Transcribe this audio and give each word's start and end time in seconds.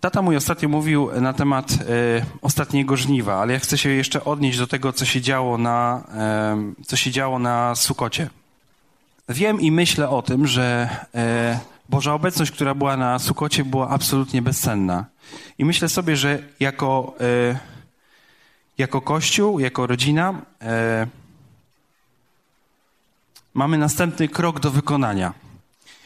Tata 0.00 0.22
mój 0.22 0.36
ostatnio 0.36 0.68
mówił 0.68 1.10
na 1.20 1.32
temat 1.32 1.72
e, 1.72 1.76
ostatniego 2.42 2.96
żniwa, 2.96 3.40
ale 3.40 3.52
ja 3.52 3.58
chcę 3.58 3.78
się 3.78 3.88
jeszcze 3.88 4.24
odnieść 4.24 4.58
do 4.58 4.66
tego, 4.66 4.92
co 4.92 5.04
się 5.04 5.20
działo 5.20 5.58
na, 5.58 6.04
e, 6.14 6.84
co 6.86 6.96
się 6.96 7.10
działo 7.10 7.38
na 7.38 7.74
Sukocie. 7.74 8.30
Wiem 9.28 9.60
i 9.60 9.70
myślę 9.70 10.08
o 10.08 10.22
tym, 10.22 10.46
że 10.46 10.88
e, 11.14 11.60
Boża 11.88 12.14
obecność, 12.14 12.52
która 12.52 12.74
była 12.74 12.96
na 12.96 13.18
Sukocie, 13.18 13.64
była 13.64 13.88
absolutnie 13.88 14.42
bezcenna. 14.42 15.04
I 15.58 15.64
myślę 15.64 15.88
sobie, 15.88 16.16
że 16.16 16.38
jako, 16.60 17.14
jako 18.78 19.00
Kościół, 19.00 19.58
jako 19.58 19.86
rodzina 19.86 20.34
mamy 23.54 23.78
następny 23.78 24.28
krok 24.28 24.60
do 24.60 24.70
wykonania. 24.70 25.34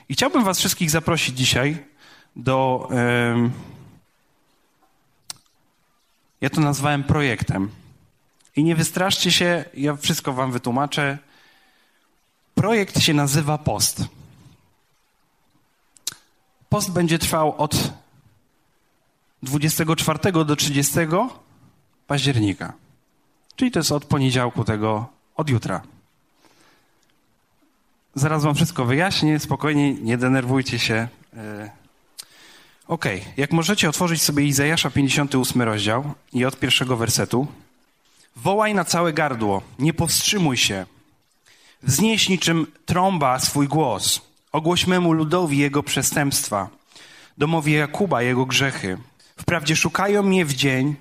I 0.08 0.14
chciałbym 0.14 0.44
Was 0.44 0.58
wszystkich 0.58 0.90
zaprosić 0.90 1.36
dzisiaj 1.36 1.78
do. 2.36 2.88
Ja 6.40 6.50
to 6.50 6.60
nazwałem 6.60 7.04
projektem. 7.04 7.70
I 8.56 8.64
nie 8.64 8.76
wystraszcie 8.76 9.32
się, 9.32 9.64
ja 9.74 9.96
wszystko 9.96 10.32
Wam 10.32 10.52
wytłumaczę. 10.52 11.18
Projekt 12.54 13.00
się 13.00 13.14
nazywa 13.14 13.58
Post. 13.58 14.04
Post 16.68 16.92
będzie 16.92 17.18
trwał 17.18 17.56
od 17.56 17.92
24 19.42 20.44
do 20.44 20.56
30 20.56 20.94
października. 22.06 22.72
Czyli 23.56 23.70
to 23.70 23.78
jest 23.78 23.92
od 23.92 24.04
poniedziałku 24.04 24.64
tego, 24.64 25.06
od 25.36 25.50
jutra. 25.50 25.82
Zaraz 28.14 28.44
wam 28.44 28.54
wszystko 28.54 28.84
wyjaśnię, 28.84 29.38
spokojnie, 29.38 29.94
nie 29.94 30.18
denerwujcie 30.18 30.78
się. 30.78 31.08
Ok, 32.88 33.04
jak 33.36 33.52
możecie 33.52 33.88
otworzyć 33.88 34.22
sobie 34.22 34.44
Izajasza 34.44 34.90
58 34.90 35.62
rozdział 35.62 36.14
i 36.32 36.44
od 36.44 36.58
pierwszego 36.58 36.96
wersetu. 36.96 37.46
Wołaj 38.36 38.74
na 38.74 38.84
całe 38.84 39.12
gardło, 39.12 39.62
nie 39.78 39.94
powstrzymuj 39.94 40.56
się. 40.56 40.86
Wznieś 41.82 42.28
niczym 42.28 42.66
trąba 42.86 43.38
swój 43.38 43.68
głos. 43.68 44.20
Ogłoś 44.52 44.86
memu 44.86 45.12
ludowi 45.12 45.58
jego 45.58 45.82
przestępstwa, 45.82 46.68
domowi 47.38 47.72
Jakuba 47.72 48.22
jego 48.22 48.46
grzechy. 48.46 48.98
Wprawdzie 49.36 49.76
szukają 49.76 50.22
mnie 50.22 50.44
w 50.44 50.54
dzień 50.54 50.94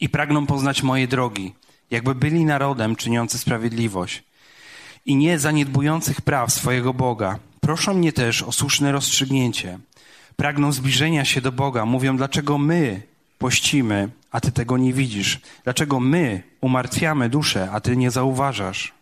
i 0.00 0.08
pragną 0.08 0.46
poznać 0.46 0.82
moje 0.82 1.08
drogi, 1.08 1.54
jakby 1.90 2.14
byli 2.14 2.44
narodem 2.44 2.96
czyniący 2.96 3.38
sprawiedliwość 3.38 4.22
i 5.06 5.16
nie 5.16 5.38
zaniedbujących 5.38 6.20
praw 6.20 6.52
swojego 6.52 6.94
Boga. 6.94 7.38
Proszą 7.60 7.94
mnie 7.94 8.12
też 8.12 8.42
o 8.42 8.52
słuszne 8.52 8.92
rozstrzygnięcie. 8.92 9.78
Pragną 10.40 10.72
zbliżenia 10.72 11.24
się 11.24 11.40
do 11.40 11.52
Boga. 11.52 11.84
Mówią, 11.84 12.16
dlaczego 12.16 12.58
my 12.58 13.02
pościmy, 13.38 14.08
a 14.30 14.40
ty 14.40 14.52
tego 14.52 14.78
nie 14.78 14.92
widzisz? 14.92 15.40
Dlaczego 15.64 16.00
my 16.00 16.42
umartwiamy 16.60 17.28
duszę, 17.28 17.68
a 17.72 17.80
ty 17.80 17.96
nie 17.96 18.10
zauważasz? 18.10 18.92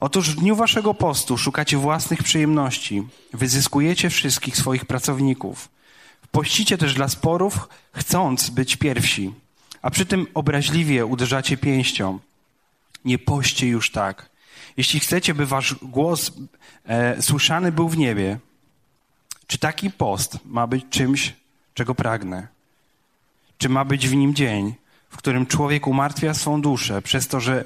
Otóż 0.00 0.30
w 0.30 0.40
dniu 0.40 0.56
waszego 0.56 0.94
postu 0.94 1.38
szukacie 1.38 1.76
własnych 1.76 2.22
przyjemności, 2.22 3.02
wyzyskujecie 3.32 4.10
wszystkich 4.10 4.56
swoich 4.56 4.84
pracowników. 4.84 5.68
Pościcie 6.30 6.78
też 6.78 6.94
dla 6.94 7.08
sporów, 7.08 7.68
chcąc 7.92 8.50
być 8.50 8.76
pierwsi, 8.76 9.32
a 9.82 9.90
przy 9.90 10.06
tym 10.06 10.26
obraźliwie 10.34 11.06
uderzacie 11.06 11.56
pięścią. 11.56 12.18
Nie 13.04 13.18
poście 13.18 13.68
już 13.68 13.90
tak. 13.90 14.30
Jeśli 14.76 15.00
chcecie, 15.00 15.34
by 15.34 15.46
wasz 15.46 15.74
głos 15.82 16.32
e, 16.84 17.22
słyszany 17.22 17.72
był 17.72 17.88
w 17.88 17.98
niebie, 17.98 18.38
czy 19.46 19.58
taki 19.58 19.90
post 19.90 20.38
ma 20.44 20.66
być 20.66 20.84
czymś, 20.90 21.34
czego 21.74 21.94
pragnę? 21.94 22.48
Czy 23.58 23.68
ma 23.68 23.84
być 23.84 24.08
w 24.08 24.14
nim 24.14 24.34
dzień, 24.34 24.74
w 25.10 25.16
którym 25.16 25.46
człowiek 25.46 25.86
umartwia 25.86 26.34
swą 26.34 26.60
duszę 26.60 27.02
przez 27.02 27.28
to, 27.28 27.40
że 27.40 27.64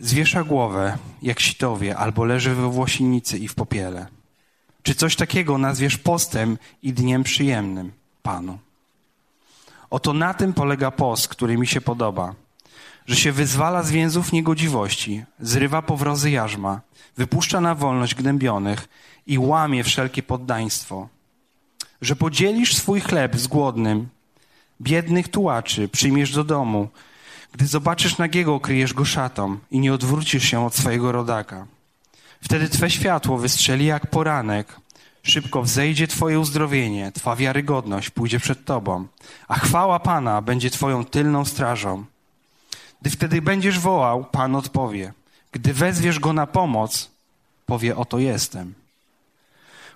zwiesza 0.00 0.44
głowę 0.44 0.98
jak 1.22 1.40
sitowie 1.40 1.96
albo 1.96 2.24
leży 2.24 2.54
we 2.54 2.68
włosinicy 2.68 3.38
i 3.38 3.48
w 3.48 3.54
popiele? 3.54 4.06
Czy 4.82 4.94
coś 4.94 5.16
takiego 5.16 5.58
nazwiesz 5.58 5.98
postem 5.98 6.58
i 6.82 6.92
dniem 6.92 7.22
przyjemnym 7.22 7.92
Panu? 8.22 8.58
Oto 9.90 10.12
na 10.12 10.34
tym 10.34 10.52
polega 10.52 10.90
post, 10.90 11.28
który 11.28 11.58
mi 11.58 11.66
się 11.66 11.80
podoba 11.80 12.34
że 13.06 13.16
się 13.16 13.32
wyzwala 13.32 13.82
z 13.82 13.90
więzów 13.90 14.32
niegodziwości, 14.32 15.24
zrywa 15.40 15.82
powrozy 15.82 16.30
jarzma, 16.30 16.80
wypuszcza 17.16 17.60
na 17.60 17.74
wolność 17.74 18.14
gnębionych 18.14 18.88
i 19.26 19.38
łamie 19.38 19.84
wszelkie 19.84 20.22
poddaństwo. 20.22 21.08
Że 22.00 22.16
podzielisz 22.16 22.76
swój 22.76 23.00
chleb 23.00 23.36
z 23.36 23.46
głodnym, 23.46 24.08
biednych 24.80 25.28
tułaczy 25.28 25.88
przyjmiesz 25.88 26.32
do 26.32 26.44
domu, 26.44 26.88
gdy 27.52 27.66
zobaczysz 27.66 28.18
nagiego, 28.18 28.60
kryjesz 28.60 28.94
go 28.94 29.04
szatą 29.04 29.58
i 29.70 29.78
nie 29.78 29.94
odwrócisz 29.94 30.44
się 30.44 30.66
od 30.66 30.74
swojego 30.74 31.12
rodaka. 31.12 31.66
Wtedy 32.40 32.68
Twe 32.68 32.90
światło 32.90 33.38
wystrzeli 33.38 33.84
jak 33.84 34.06
poranek, 34.06 34.76
szybko 35.22 35.62
wzejdzie 35.62 36.06
Twoje 36.06 36.40
uzdrowienie, 36.40 37.12
Twa 37.12 37.36
wiarygodność 37.36 38.10
pójdzie 38.10 38.40
przed 38.40 38.64
Tobą, 38.64 39.06
a 39.48 39.58
chwała 39.58 40.00
Pana 40.00 40.42
będzie 40.42 40.70
Twoją 40.70 41.04
tylną 41.04 41.44
strażą. 41.44 42.04
Gdy 43.02 43.10
wtedy 43.10 43.42
będziesz 43.42 43.78
wołał, 43.78 44.24
Pan 44.24 44.56
odpowie. 44.56 45.12
Gdy 45.52 45.72
wezwiesz 45.74 46.18
go 46.18 46.32
na 46.32 46.46
pomoc, 46.46 47.10
powie: 47.66 47.96
Oto 47.96 48.18
jestem. 48.18 48.74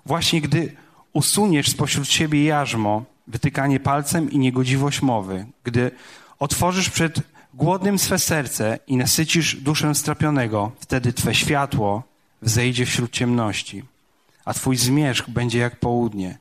Właśnie 0.07 0.41
gdy 0.41 0.77
usuniesz 1.13 1.71
spośród 1.71 2.09
siebie 2.09 2.45
jarzmo, 2.45 3.05
wytykanie 3.27 3.81
palcem 3.81 4.31
i 4.31 4.39
niegodziwość 4.39 5.03
mowy, 5.03 5.47
gdy 5.65 5.91
otworzysz 6.39 6.91
przed 6.91 7.21
głodnym 7.55 7.99
swe 7.99 8.19
serce 8.19 8.79
i 8.87 8.97
nasycisz 8.97 9.57
duszę 9.57 9.95
strapionego, 9.95 10.73
wtedy 10.81 11.13
twe 11.13 11.35
światło 11.35 12.03
wzejdzie 12.43 12.87
wśród 12.87 13.11
ciemności, 13.11 13.83
a 14.45 14.55
twój 14.55 14.77
zmierzch 14.77 15.31
będzie 15.31 15.59
jak 15.59 15.81
południe. 15.81 16.39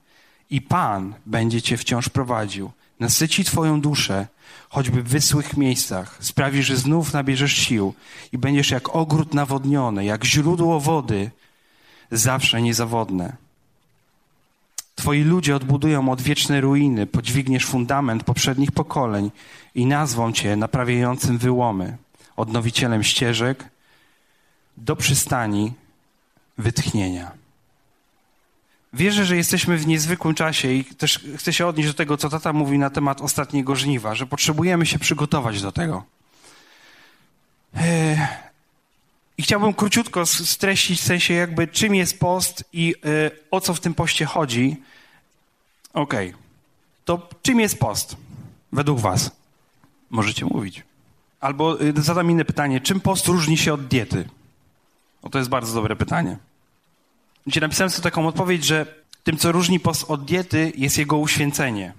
I 0.50 0.62
Pan 0.62 1.14
będzie 1.26 1.62
cię 1.62 1.78
wciąż 1.78 2.10
prowadził 2.10 2.72
nasyci 3.00 3.44
Twoją 3.44 3.82
duszę, 3.82 4.28
choćby 4.70 5.04
w 5.04 5.08
wysłych 5.08 5.58
miejscach, 5.58 6.18
sprawi, 6.20 6.64
że 6.64 6.78
znów 6.78 7.14
nabierzesz 7.14 7.54
sił 7.54 7.94
i 8.32 8.38
będziesz 8.38 8.72
jak 8.72 8.96
ogród 8.96 9.34
nawodniony, 9.34 10.06
jak 10.06 10.26
źródło 10.26 10.80
wody, 10.80 11.32
zawsze 12.12 12.62
niezawodne. 12.62 13.45
Twoi 14.96 15.24
ludzie 15.24 15.56
odbudują 15.56 16.10
odwieczne 16.10 16.62
ruiny, 16.62 17.08
podźwigniesz 17.08 17.66
fundament 17.66 18.24
poprzednich 18.24 18.72
pokoleń 18.72 19.32
i 19.76 19.86
nazwą 19.86 20.32
Cię 20.32 20.56
naprawiającym 20.56 21.38
wyłomy, 21.38 21.98
odnowicielem 22.36 23.04
ścieżek 23.04 23.70
do 24.78 24.96
przystani 24.96 25.74
wytchnienia. 26.58 27.32
Wierzę, 28.94 29.26
że 29.26 29.38
jesteśmy 29.38 29.78
w 29.78 29.88
niezwykłym 29.88 30.36
czasie 30.36 30.72
i 30.72 30.86
też 30.86 31.26
chcę 31.38 31.54
się 31.54 31.68
odnieść 31.68 31.90
do 31.90 31.96
tego, 31.96 32.18
co 32.18 32.30
tata 32.30 32.54
mówi 32.54 32.78
na 32.78 32.90
temat 32.90 33.22
ostatniego 33.22 33.76
żniwa, 33.76 34.16
że 34.16 34.26
potrzebujemy 34.26 34.86
się 34.86 35.00
przygotować 35.00 35.62
do 35.62 35.72
tego. 35.72 36.04
E, 37.76 38.28
I 39.38 39.44
chciałbym 39.44 39.74
króciutko 39.74 40.26
streścić 40.26 41.02
w 41.02 41.04
sensie 41.04 41.34
jakby 41.34 41.68
czym 41.68 41.96
jest 41.96 42.20
post 42.20 42.64
i 42.74 42.96
e, 43.06 43.32
o 43.52 43.62
co 43.62 43.74
w 43.74 43.80
tym 43.80 43.94
poście 43.94 44.26
chodzi. 44.26 44.78
Okej. 45.94 46.30
Okay. 46.30 46.42
To 47.06 47.30
czym 47.42 47.60
jest 47.60 47.80
post 47.80 48.18
według 48.72 49.00
was? 49.00 49.32
Możecie 50.10 50.46
mówić. 50.46 50.84
Albo 51.40 51.82
e, 51.82 52.02
zadam 52.02 52.32
inne 52.32 52.46
pytanie. 52.46 52.82
Czym 52.82 53.00
post 53.00 53.28
różni 53.28 53.58
się 53.58 53.74
od 53.74 53.88
diety? 53.88 54.30
O, 55.22 55.30
to 55.30 55.38
jest 55.38 55.50
bardzo 55.50 55.74
dobre 55.74 55.96
pytanie. 55.96 56.38
Gdzie 57.48 57.62
napisałem 57.62 57.90
sobie 57.90 58.04
taką 58.04 58.28
odpowiedź, 58.28 58.66
że 58.66 58.86
tym, 59.24 59.38
co 59.38 59.52
różni 59.52 59.80
post 59.80 60.06
od 60.08 60.26
diety, 60.26 60.74
jest 60.76 60.98
jego 60.98 61.18
uświęcenie. 61.18 61.94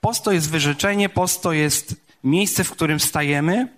Post 0.00 0.24
to 0.24 0.32
jest 0.32 0.50
wyrzeczenie, 0.50 1.08
post 1.08 1.42
to 1.42 1.52
jest 1.52 1.94
miejsce, 2.24 2.64
w 2.64 2.70
którym 2.70 3.00
stajemy 3.00 3.68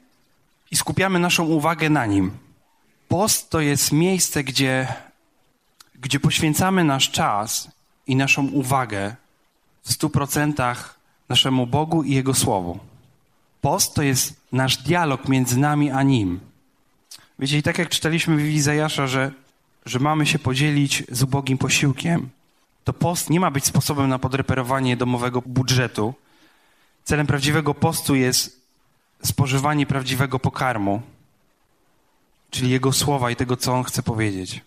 i 0.70 0.76
skupiamy 0.76 1.18
naszą 1.18 1.44
uwagę 1.44 1.90
na 1.90 2.06
nim. 2.06 2.30
Post 3.10 3.50
to 3.50 3.60
jest 3.60 3.92
miejsce, 3.92 4.44
gdzie, 4.44 4.94
gdzie 5.94 6.20
poświęcamy 6.20 6.84
nasz 6.84 7.10
czas 7.10 7.70
i 8.06 8.16
naszą 8.16 8.46
uwagę 8.46 9.16
w 9.82 9.92
stu 9.92 10.10
procentach 10.10 10.98
naszemu 11.28 11.66
Bogu 11.66 12.02
i 12.02 12.14
Jego 12.14 12.34
Słowu. 12.34 12.78
Post 13.60 13.94
to 13.94 14.02
jest 14.02 14.40
nasz 14.52 14.76
dialog 14.76 15.28
między 15.28 15.58
nami 15.58 15.90
a 15.90 16.02
Nim. 16.02 16.40
Wiecie, 17.38 17.58
i 17.58 17.62
tak 17.62 17.78
jak 17.78 17.88
czytaliśmy 17.88 18.36
w 18.36 18.46
Izajasza, 18.46 19.06
że 19.06 19.32
że 19.86 19.98
mamy 19.98 20.26
się 20.26 20.38
podzielić 20.38 21.04
z 21.10 21.22
ubogim 21.22 21.58
posiłkiem, 21.58 22.28
to 22.84 22.92
post 22.92 23.30
nie 23.30 23.40
ma 23.40 23.50
być 23.50 23.64
sposobem 23.64 24.08
na 24.08 24.18
podreperowanie 24.18 24.96
domowego 24.96 25.42
budżetu. 25.46 26.14
Celem 27.04 27.26
prawdziwego 27.26 27.74
postu 27.74 28.14
jest 28.14 28.60
spożywanie 29.24 29.86
prawdziwego 29.86 30.38
pokarmu, 30.38 31.02
czyli 32.50 32.70
Jego 32.70 32.92
słowa 32.92 33.30
i 33.30 33.36
tego, 33.36 33.56
co 33.56 33.74
On 33.74 33.84
chce 33.84 34.02
powiedzieć. 34.02 34.60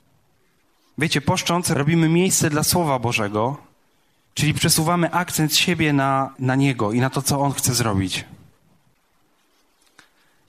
Wiecie, 0.98 1.22
poszcząc 1.22 1.70
robimy 1.70 2.10
miejsce 2.10 2.50
dla 2.50 2.64
Słowa 2.64 3.00
Bożego 3.00 3.58
Czyli 4.34 4.54
przesuwamy 4.54 5.12
akcent 5.12 5.56
siebie 5.56 5.94
na, 5.94 6.34
na 6.40 6.56
Niego 6.56 6.92
i 6.92 7.00
na 7.00 7.10
to, 7.10 7.22
co 7.22 7.40
On 7.40 7.52
chce 7.52 7.74
zrobić. 7.74 8.26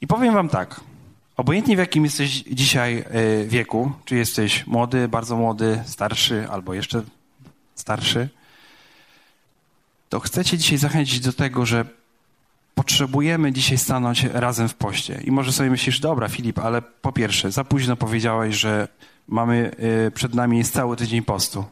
I 0.01 0.07
powiem 0.07 0.35
Wam 0.35 0.49
tak. 0.49 0.81
Obojętnie 1.37 1.77
w 1.77 1.79
jakim 1.79 2.05
jesteś 2.05 2.31
dzisiaj 2.31 2.99
e, 2.99 3.45
wieku, 3.45 3.93
czy 4.05 4.17
jesteś 4.17 4.67
młody, 4.67 5.09
bardzo 5.09 5.37
młody, 5.37 5.83
starszy 5.87 6.47
albo 6.51 6.75
jeszcze 6.75 7.03
starszy, 7.75 8.29
to 10.09 10.21
chcę 10.21 10.45
Cię 10.45 10.59
dzisiaj 10.59 10.79
zachęcić 10.79 11.21
do 11.21 11.33
tego, 11.33 11.67
że 11.67 11.85
potrzebujemy 12.85 13.53
dzisiaj 13.53 13.79
stanąć 13.79 14.25
razem 14.25 14.69
w 14.69 14.75
poście. 14.75 15.21
I 15.25 15.31
może 15.31 15.53
sobie 15.53 15.71
myślisz, 15.71 16.01
dobra, 16.01 16.29
Filip, 16.29 16.59
ale 16.59 16.83
po 16.83 17.13
pierwsze, 17.13 17.51
za 17.51 17.65
późno 17.65 17.97
powiedziałeś, 17.97 18.57
że 18.57 18.89
mamy, 19.29 19.71
e, 20.07 20.11
przed 20.11 20.35
nami 20.35 20.59
jest 20.59 20.73
cały 20.73 20.97
tydzień 20.97 21.23
postu. 21.23 21.65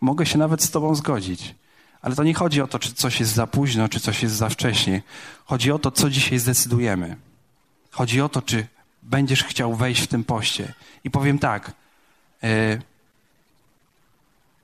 Mogę 0.00 0.26
się 0.26 0.38
nawet 0.38 0.62
z 0.62 0.70
Tobą 0.70 0.94
zgodzić. 0.94 1.54
Ale 2.02 2.14
to 2.14 2.24
nie 2.24 2.34
chodzi 2.34 2.62
o 2.62 2.66
to, 2.66 2.78
czy 2.78 2.94
coś 2.94 3.20
jest 3.20 3.32
za 3.32 3.46
późno, 3.46 3.88
czy 3.88 4.00
coś 4.00 4.22
jest 4.22 4.34
za 4.34 4.48
wcześnie. 4.48 5.02
Chodzi 5.44 5.72
o 5.72 5.78
to, 5.78 5.90
co 5.90 6.10
dzisiaj 6.10 6.38
zdecydujemy. 6.38 7.16
Chodzi 7.90 8.20
o 8.20 8.28
to, 8.28 8.42
czy 8.42 8.66
będziesz 9.02 9.44
chciał 9.44 9.74
wejść 9.74 10.02
w 10.02 10.06
tym 10.06 10.24
poście. 10.24 10.74
I 11.04 11.10
powiem 11.10 11.38
tak. 11.38 11.72
Yy, 12.42 12.82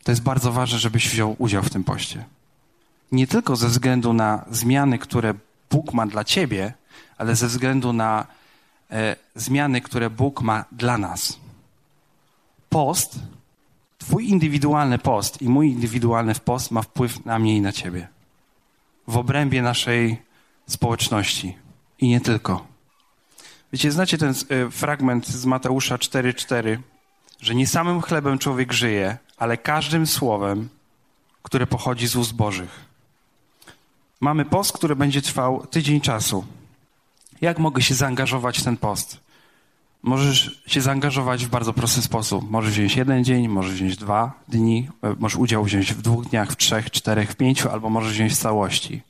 to 0.05 0.13
jest 0.13 0.23
bardzo 0.23 0.53
ważne, 0.53 0.79
żebyś 0.79 1.09
wziął 1.09 1.37
udział 1.39 1.63
w 1.63 1.71
tym 1.71 1.85
poście. 1.85 2.25
Nie 3.13 3.27
tylko 3.27 3.57
ze 3.57 3.69
względu 3.69 4.13
na 4.13 4.45
zmiany, 4.51 4.99
które 4.99 5.35
Bóg 5.71 5.93
ma 5.95 6.07
dla 6.07 6.25
ciebie, 6.25 6.73
ale 7.19 7.37
ze 7.37 7.47
względu 7.47 7.93
na 7.93 8.27
yy, 8.91 8.97
zmiany, 9.35 9.81
które 9.81 10.11
Bóg 10.11 10.43
ma 10.43 10.65
dla 10.73 10.99
nas. 10.99 11.39
Post 12.69 13.19
Twój 14.01 14.29
indywidualny 14.29 14.99
post 14.99 15.43
i 15.43 15.49
mój 15.49 15.71
indywidualny 15.71 16.35
post 16.35 16.71
ma 16.71 16.83
wpływ 16.83 17.25
na 17.25 17.39
mnie 17.39 17.57
i 17.57 17.61
na 17.61 17.73
ciebie. 17.73 18.09
W 19.07 19.17
obrębie 19.17 19.63
naszej 19.63 20.23
społeczności. 20.67 21.57
I 21.99 22.09
nie 22.09 22.21
tylko. 22.21 22.67
Wiecie, 23.73 23.93
znacie 23.93 24.19
ten 24.19 24.31
e, 24.31 24.71
fragment 24.71 25.27
z 25.27 25.47
Mateusza 25.47 25.97
4:4, 25.97 26.79
że 27.41 27.55
nie 27.55 27.67
samym 27.67 28.03
chlebem 28.03 28.39
człowiek 28.39 28.73
żyje, 28.73 29.19
ale 29.37 29.57
każdym 29.57 30.07
słowem, 30.07 30.69
które 31.43 31.67
pochodzi 31.67 32.07
z 32.07 32.17
ust 32.17 32.35
Bożych. 32.35 32.90
Mamy 34.21 34.45
post, 34.45 34.73
który 34.73 34.97
będzie 34.97 35.23
trwał 35.23 35.67
tydzień 35.67 36.01
czasu. 36.01 36.45
Jak 37.41 37.59
mogę 37.59 37.83
się 37.83 37.95
zaangażować 37.95 38.59
w 38.59 38.65
ten 38.65 38.77
post? 38.77 39.21
Możesz 40.03 40.63
się 40.67 40.81
zaangażować 40.81 41.47
w 41.47 41.49
bardzo 41.49 41.73
prosty 41.73 42.03
sposób. 42.03 42.51
Możesz 42.51 42.73
wziąć 42.73 42.97
jeden 42.97 43.25
dzień, 43.25 43.49
możesz 43.49 43.73
wziąć 43.73 43.97
dwa 43.97 44.33
dni, 44.49 44.89
e, 45.03 45.15
możesz 45.19 45.39
udział 45.39 45.65
wziąć 45.65 45.95
w 45.95 46.03
dwóch 46.03 46.27
dniach, 46.27 46.53
w 46.53 46.57
trzech, 46.57 46.91
czterech, 46.91 47.33
w 47.33 47.37
pięciu, 47.37 47.71
albo 47.71 47.91
możesz 47.91 48.13
wziąć 48.13 48.33
w 48.33 48.39
całości. 48.39 49.03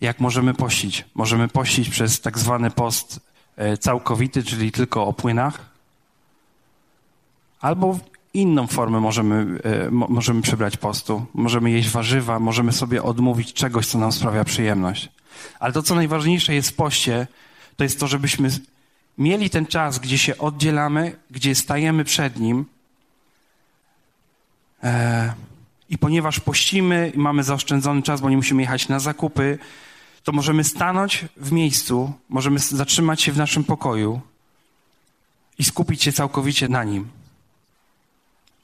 Jak 0.00 0.20
możemy 0.20 0.54
pościć? 0.54 1.04
Możemy 1.14 1.48
pościć 1.48 1.88
przez 1.88 2.20
tak 2.20 2.38
zwany 2.38 2.70
post 2.70 3.20
e, 3.56 3.76
całkowity, 3.76 4.42
czyli 4.42 4.72
tylko 4.72 5.06
o 5.06 5.12
płynach, 5.12 5.60
albo 7.60 7.98
inną 8.40 8.66
formę 8.66 9.00
możemy, 9.00 9.60
e, 9.64 9.90
możemy 9.90 10.42
przybrać 10.42 10.76
postu. 10.76 11.26
Możemy 11.34 11.70
jeść 11.70 11.90
warzywa, 11.90 12.38
możemy 12.38 12.72
sobie 12.72 13.02
odmówić 13.02 13.52
czegoś, 13.52 13.86
co 13.86 13.98
nam 13.98 14.12
sprawia 14.12 14.44
przyjemność. 14.44 15.08
Ale 15.60 15.72
to, 15.72 15.82
co 15.82 15.94
najważniejsze 15.94 16.54
jest 16.54 16.70
w 16.70 16.74
poście, 16.74 17.26
to 17.76 17.84
jest 17.84 18.00
to, 18.00 18.06
żebyśmy 18.06 18.50
mieli 19.18 19.50
ten 19.50 19.66
czas, 19.66 19.98
gdzie 19.98 20.18
się 20.18 20.38
oddzielamy, 20.38 21.16
gdzie 21.30 21.54
stajemy 21.54 22.04
przed 22.04 22.40
Nim. 22.40 22.64
E, 24.82 25.32
I 25.90 25.98
ponieważ 25.98 26.40
pościmy 26.40 27.12
i 27.14 27.18
mamy 27.18 27.42
zaoszczędzony 27.42 28.02
czas, 28.02 28.20
bo 28.20 28.30
nie 28.30 28.36
musimy 28.36 28.62
jechać 28.62 28.88
na 28.88 29.00
zakupy, 29.00 29.58
to 30.24 30.32
możemy 30.32 30.64
stanąć 30.64 31.24
w 31.36 31.52
miejscu, 31.52 32.12
możemy 32.28 32.58
zatrzymać 32.58 33.22
się 33.22 33.32
w 33.32 33.36
naszym 33.36 33.64
pokoju 33.64 34.20
i 35.58 35.64
skupić 35.64 36.02
się 36.02 36.12
całkowicie 36.12 36.68
na 36.68 36.84
Nim. 36.84 37.17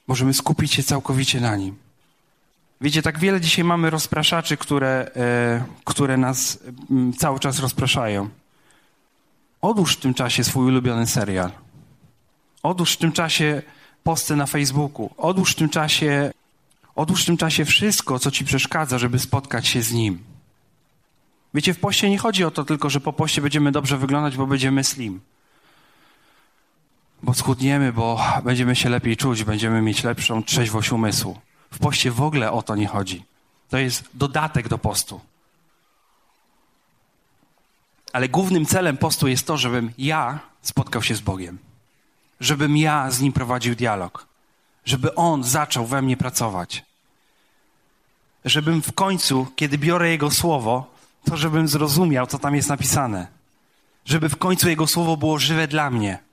Możemy 0.07 0.35
skupić 0.35 0.73
się 0.75 0.83
całkowicie 0.83 1.41
na 1.41 1.57
Nim. 1.57 1.77
Wiecie, 2.81 3.03
tak 3.03 3.19
wiele 3.19 3.41
dzisiaj 3.41 3.65
mamy 3.65 3.91
rozpraszaczy, 3.91 4.57
które, 4.57 5.11
e, 5.17 5.65
które 5.85 6.17
nas 6.17 6.59
m, 6.91 7.13
cały 7.13 7.41
czas 7.41 7.59
rozpraszają. 7.59 8.29
Odłóż 9.63 9.97
w 9.97 10.01
tym 10.01 10.15
czasie 10.15 10.45
swój 10.45 10.67
ulubiony 10.67 11.07
serial. 11.07 11.51
Odłóż 12.63 12.93
w 12.93 12.97
tym 12.97 13.13
czasie 13.13 13.63
posty 14.03 14.37
na 14.37 14.47
Facebooku. 14.47 15.11
Odłóż 15.17 15.53
w 15.53 15.55
tym 15.55 15.69
czasie, 15.69 16.33
odłóż 16.95 17.23
w 17.23 17.27
tym 17.27 17.37
czasie 17.37 17.65
wszystko, 17.65 18.19
co 18.19 18.31
ci 18.31 18.45
przeszkadza, 18.45 18.99
żeby 18.99 19.19
spotkać 19.19 19.67
się 19.67 19.83
z 19.83 19.93
Nim. 19.93 20.19
Wiecie, 21.55 21.75
w 21.75 21.79
poście 21.79 22.11
nie 22.11 22.19
chodzi 22.19 22.45
o 22.45 22.51
to 22.51 22.65
tylko, 22.65 22.91
że 22.91 23.01
po 23.01 23.13
poście 23.13 23.43
będziemy 23.43 23.73
dobrze 23.73 23.99
wyglądać, 23.99 24.37
bo 24.37 24.47
będziemy 24.47 24.85
slim. 24.85 25.21
Bo 27.25 27.35
schudniemy, 27.35 27.93
bo 27.93 28.21
będziemy 28.43 28.77
się 28.77 28.89
lepiej 28.89 29.17
czuć, 29.17 29.45
będziemy 29.45 29.83
mieć 29.83 30.05
lepszą 30.05 30.43
trzeźwość 30.43 30.93
umysłu. 30.93 31.39
W 31.71 31.79
poście 31.79 32.11
w 32.11 32.23
ogóle 32.23 32.53
o 32.53 32.63
to 32.63 32.77
nie 32.77 32.87
chodzi. 32.87 33.25
To 33.71 33.79
jest 33.79 34.05
dodatek 34.15 34.69
do 34.69 34.79
postu. 34.79 35.21
Ale 38.13 38.29
głównym 38.29 38.67
celem 38.67 38.97
postu 38.97 39.29
jest 39.29 39.47
to, 39.47 39.57
żebym 39.57 39.93
ja 39.99 40.39
spotkał 40.63 41.03
się 41.03 41.15
z 41.15 41.21
Bogiem. 41.21 41.59
Żebym 42.41 42.77
ja 42.77 43.11
z 43.11 43.21
Nim 43.21 43.33
prowadził 43.33 43.75
dialog. 43.75 44.27
Żeby 44.85 45.15
On 45.15 45.45
zaczął 45.45 45.87
we 45.87 46.03
mnie 46.03 46.17
pracować. 46.17 46.85
Żebym 48.45 48.83
w 48.83 48.93
końcu, 48.93 49.47
kiedy 49.57 49.79
biorę 49.79 50.11
Jego 50.11 50.31
słowo, 50.31 50.95
to 51.25 51.37
żebym 51.37 51.69
zrozumiał, 51.69 52.27
co 52.27 52.39
tam 52.39 52.55
jest 52.55 52.69
napisane. 52.69 53.27
Żeby 54.05 54.29
w 54.29 54.37
końcu 54.37 54.69
Jego 54.69 54.87
słowo 54.87 55.17
było 55.17 55.39
żywe 55.39 55.69
dla 55.69 55.91
mnie 55.91 56.24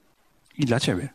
i 0.61 0.65
dla 0.65 0.79
Ciebie. 0.79 1.09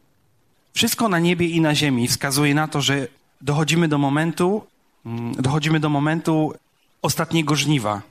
Wszystko 0.74 1.08
na 1.08 1.18
niebie 1.18 1.46
i 1.48 1.60
na 1.60 1.74
ziemi 1.74 2.08
wskazuje 2.08 2.54
na 2.54 2.68
to, 2.68 2.80
że 2.80 3.08
dochodzimy 3.40 3.88
do 3.88 3.98
momentu, 3.98 4.66
mm, 5.06 5.34
dochodzimy 5.34 5.80
do 5.80 5.88
momentu 5.88 6.52
ostatniego 7.02 7.56
żniwa. 7.56 8.02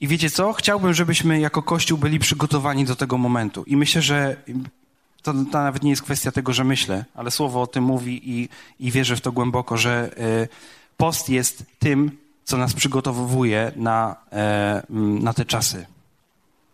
I 0.00 0.08
wiecie 0.08 0.30
co? 0.30 0.52
Chciałbym, 0.52 0.94
żebyśmy 0.94 1.40
jako 1.40 1.62
Kościół 1.62 1.98
byli 1.98 2.18
przygotowani 2.18 2.84
do 2.84 2.96
tego 2.96 3.18
momentu. 3.18 3.64
I 3.66 3.76
myślę, 3.76 4.02
że 4.02 4.36
to, 5.22 5.32
to 5.32 5.62
nawet 5.62 5.82
nie 5.82 5.90
jest 5.90 6.02
kwestia 6.02 6.32
tego, 6.32 6.52
że 6.52 6.64
myślę, 6.64 7.04
ale 7.14 7.30
słowo 7.30 7.62
o 7.62 7.66
tym 7.66 7.84
mówi 7.84 8.20
i, 8.24 8.48
i 8.80 8.90
wierzę 8.90 9.16
w 9.16 9.20
to 9.20 9.32
głęboko, 9.32 9.76
że 9.76 10.10
y, 10.18 10.48
post 10.96 11.28
jest 11.28 11.64
tym, 11.78 12.10
co 12.44 12.56
nas 12.56 12.74
przygotowuje 12.74 13.72
na, 13.76 14.16
y, 14.90 14.92
na 15.22 15.32
te 15.32 15.44
czasy. 15.44 15.86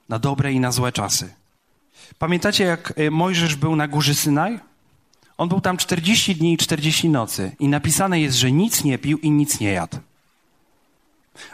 Na 0.08 0.18
dobre 0.18 0.52
i 0.52 0.60
na 0.60 0.72
złe 0.72 0.92
czasy. 0.92 1.37
Pamiętacie, 2.18 2.64
jak 2.64 2.98
y, 2.98 3.10
Mojżesz 3.10 3.56
był 3.56 3.76
na 3.76 3.88
górze 3.88 4.14
Synaj? 4.14 4.60
On 5.38 5.48
był 5.48 5.60
tam 5.60 5.76
40 5.76 6.36
dni 6.36 6.52
i 6.52 6.56
40 6.56 7.08
nocy. 7.08 7.52
I 7.58 7.68
napisane 7.68 8.20
jest, 8.20 8.36
że 8.36 8.52
nic 8.52 8.84
nie 8.84 8.98
pił 8.98 9.18
i 9.18 9.30
nic 9.30 9.60
nie 9.60 9.72
jadł. 9.72 9.96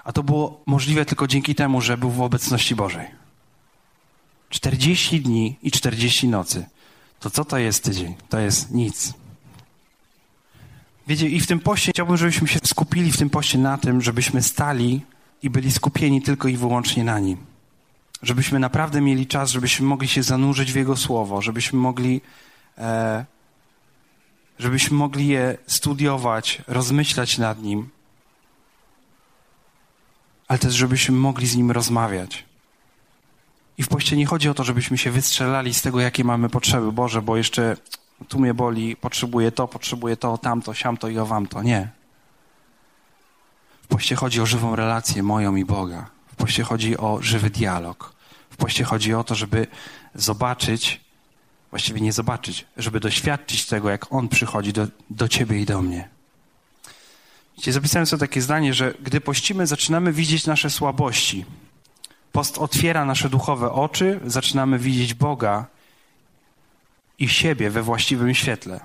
A 0.04 0.12
to 0.12 0.22
było 0.22 0.60
możliwe 0.66 1.04
tylko 1.04 1.26
dzięki 1.26 1.54
temu, 1.54 1.80
że 1.80 1.98
był 1.98 2.10
w 2.10 2.20
obecności 2.20 2.74
Bożej. 2.74 3.06
40 4.50 5.20
dni 5.20 5.56
i 5.62 5.70
40 5.70 6.28
nocy. 6.28 6.66
To 7.20 7.30
co 7.30 7.44
to 7.44 7.58
jest 7.58 7.84
tydzień? 7.84 8.14
To 8.28 8.38
jest 8.38 8.70
nic. 8.70 9.14
Wiecie, 11.06 11.28
i 11.28 11.40
w 11.40 11.46
tym 11.46 11.60
poście 11.60 11.92
chciałbym, 11.92 12.16
żebyśmy 12.16 12.48
się 12.48 12.58
skupili 12.64 13.12
w 13.12 13.16
tym 13.16 13.30
poście 13.30 13.58
na 13.58 13.78
tym, 13.78 14.02
żebyśmy 14.02 14.42
stali 14.42 15.00
i 15.42 15.50
byli 15.50 15.72
skupieni 15.72 16.22
tylko 16.22 16.48
i 16.48 16.56
wyłącznie 16.56 17.04
na 17.04 17.18
nim. 17.18 17.53
Żebyśmy 18.24 18.58
naprawdę 18.58 19.00
mieli 19.00 19.26
czas, 19.26 19.50
żebyśmy 19.50 19.86
mogli 19.86 20.08
się 20.08 20.22
zanurzyć 20.22 20.72
w 20.72 20.76
Jego 20.76 20.96
Słowo, 20.96 21.42
żebyśmy 21.42 21.78
mogli, 21.78 22.20
e, 22.78 23.24
żebyśmy 24.58 24.96
mogli 24.96 25.26
je 25.26 25.58
studiować, 25.66 26.62
rozmyślać 26.66 27.38
nad 27.38 27.62
nim, 27.62 27.88
ale 30.48 30.58
też 30.58 30.74
żebyśmy 30.74 31.14
mogli 31.14 31.46
z 31.46 31.56
Nim 31.56 31.70
rozmawiać. 31.70 32.44
I 33.78 33.82
w 33.82 33.88
poście 33.88 34.16
nie 34.16 34.26
chodzi 34.26 34.48
o 34.48 34.54
to, 34.54 34.64
żebyśmy 34.64 34.98
się 34.98 35.10
wystrzelali 35.10 35.74
z 35.74 35.82
tego, 35.82 36.00
jakie 36.00 36.24
mamy 36.24 36.48
potrzeby. 36.48 36.92
Boże, 36.92 37.22
bo 37.22 37.36
jeszcze 37.36 37.76
tu 38.28 38.40
mnie 38.40 38.54
boli, 38.54 38.96
potrzebuję 38.96 39.52
to, 39.52 39.68
potrzebuję 39.68 40.16
to, 40.16 40.38
tamto, 40.38 40.74
siamto 40.74 41.08
i 41.08 41.18
owamto. 41.18 41.62
Nie. 41.62 41.88
W 43.82 43.86
poście 43.86 44.16
chodzi 44.16 44.40
o 44.40 44.46
żywą 44.46 44.76
relację 44.76 45.22
moją 45.22 45.56
i 45.56 45.64
Boga. 45.64 46.13
W 46.34 46.36
poście 46.36 46.62
chodzi 46.62 46.96
o 46.96 47.22
żywy 47.22 47.50
dialog. 47.50 48.12
W 48.50 48.56
poście 48.56 48.84
chodzi 48.84 49.14
o 49.14 49.24
to, 49.24 49.34
żeby 49.34 49.66
zobaczyć, 50.14 51.00
właściwie 51.70 52.00
nie 52.00 52.12
zobaczyć, 52.12 52.66
żeby 52.76 53.00
doświadczyć 53.00 53.66
tego, 53.66 53.90
jak 53.90 54.12
On 54.12 54.28
przychodzi 54.28 54.72
do, 54.72 54.86
do 55.10 55.28
ciebie 55.28 55.60
i 55.60 55.64
do 55.64 55.82
mnie. 55.82 56.08
Wiecie, 57.56 57.72
zapisałem 57.72 58.06
sobie 58.06 58.20
takie 58.20 58.42
zdanie, 58.42 58.74
że 58.74 58.94
gdy 59.02 59.20
pościmy, 59.20 59.66
zaczynamy 59.66 60.12
widzieć 60.12 60.46
nasze 60.46 60.70
słabości. 60.70 61.44
Post 62.32 62.58
otwiera 62.58 63.04
nasze 63.04 63.30
duchowe 63.30 63.72
oczy, 63.72 64.20
zaczynamy 64.26 64.78
widzieć 64.78 65.14
Boga 65.14 65.66
i 67.18 67.28
siebie 67.28 67.70
we 67.70 67.82
właściwym 67.82 68.34
świetle. 68.34 68.80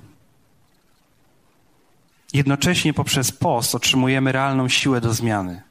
Jednocześnie 2.33 2.93
poprzez 2.93 3.31
post 3.31 3.75
otrzymujemy 3.75 4.31
realną 4.31 4.69
siłę 4.69 5.01
do 5.01 5.13
zmiany, 5.13 5.61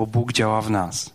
bo 0.00 0.06
Bóg 0.06 0.32
działa 0.32 0.62
w 0.62 0.70
nas. 0.70 1.10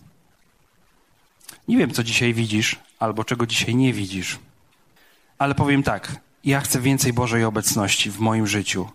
Nie 1.68 1.78
wiem, 1.78 1.92
co 1.92 2.04
dzisiaj 2.04 2.34
widzisz, 2.34 2.80
albo 3.00 3.24
czego 3.24 3.46
dzisiaj 3.46 3.76
nie 3.76 3.94
widzisz, 3.94 4.40
ale 5.38 5.56
powiem 5.56 5.84
tak: 5.84 6.22
ja 6.44 6.62
chcę 6.62 6.82
więcej 6.82 7.14
Bożej 7.14 7.44
obecności 7.44 8.12
w 8.12 8.20
moim 8.20 8.48
życiu. 8.48 8.90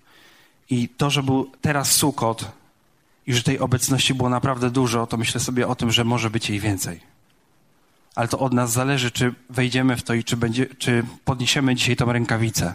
I 0.70 0.88
to, 0.88 1.10
że 1.10 1.22
był 1.22 1.50
teraz 1.60 1.92
sukot 1.92 2.52
i 3.26 3.34
że 3.34 3.42
tej 3.42 3.58
obecności 3.58 4.14
było 4.14 4.28
naprawdę 4.28 4.70
dużo, 4.70 5.06
to 5.06 5.16
myślę 5.16 5.40
sobie 5.40 5.68
o 5.68 5.74
tym, 5.74 5.90
że 5.90 6.04
może 6.04 6.30
być 6.30 6.50
jej 6.50 6.60
więcej. 6.60 7.00
Ale 8.14 8.28
to 8.28 8.38
od 8.38 8.52
nas 8.52 8.72
zależy, 8.72 9.10
czy 9.10 9.34
wejdziemy 9.48 9.96
w 9.96 10.02
to 10.02 10.14
i 10.14 10.24
czy, 10.24 10.36
będzie, 10.36 10.66
czy 10.66 11.04
podniesiemy 11.24 11.74
dzisiaj 11.74 11.96
tą 11.96 12.12
rękawicę. 12.12 12.74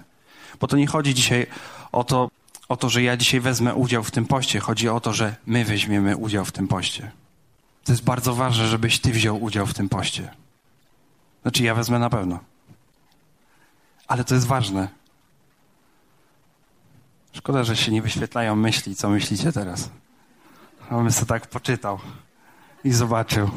Bo 0.60 0.67
to 0.67 0.77
nie 0.77 0.88
chodzi 0.88 1.13
dzisiaj 1.13 1.48
o 1.91 2.03
to, 2.03 2.29
o 2.69 2.77
to, 2.77 2.89
że 2.89 3.03
ja 3.03 3.17
dzisiaj 3.17 3.39
wezmę 3.39 3.75
udział 3.75 4.03
w 4.03 4.12
tym 4.12 4.25
poście. 4.25 4.60
Chodzi 4.60 4.89
o 4.89 5.00
to, 5.00 5.13
że 5.13 5.36
my 5.45 5.65
weźmiemy 5.65 6.17
udział 6.17 6.45
w 6.45 6.51
tym 6.51 6.67
poście. 6.67 7.12
To 7.84 7.91
jest 7.91 8.03
bardzo 8.03 8.36
ważne, 8.36 8.67
żebyś 8.67 9.00
ty 9.00 9.12
wziął 9.12 9.43
udział 9.43 9.65
w 9.65 9.74
tym 9.74 9.89
poście. 9.89 10.31
Znaczy, 11.41 11.63
ja 11.63 11.75
wezmę 11.75 12.00
na 12.00 12.10
pewno. 12.10 12.39
Ale 14.07 14.24
to 14.24 14.36
jest 14.36 14.48
ważne. 14.48 14.88
Szkoda, 17.34 17.63
że 17.63 17.75
się 17.75 17.91
nie 17.91 18.01
wyświetlają 18.01 18.55
myśli, 18.55 18.95
co 18.95 19.10
myślicie 19.10 19.51
teraz. 19.51 19.89
A 20.89 20.95
bym 20.95 21.12
sobie 21.12 21.27
tak 21.27 21.48
poczytał 21.48 22.00
i 22.84 22.91
zobaczył. 22.91 23.50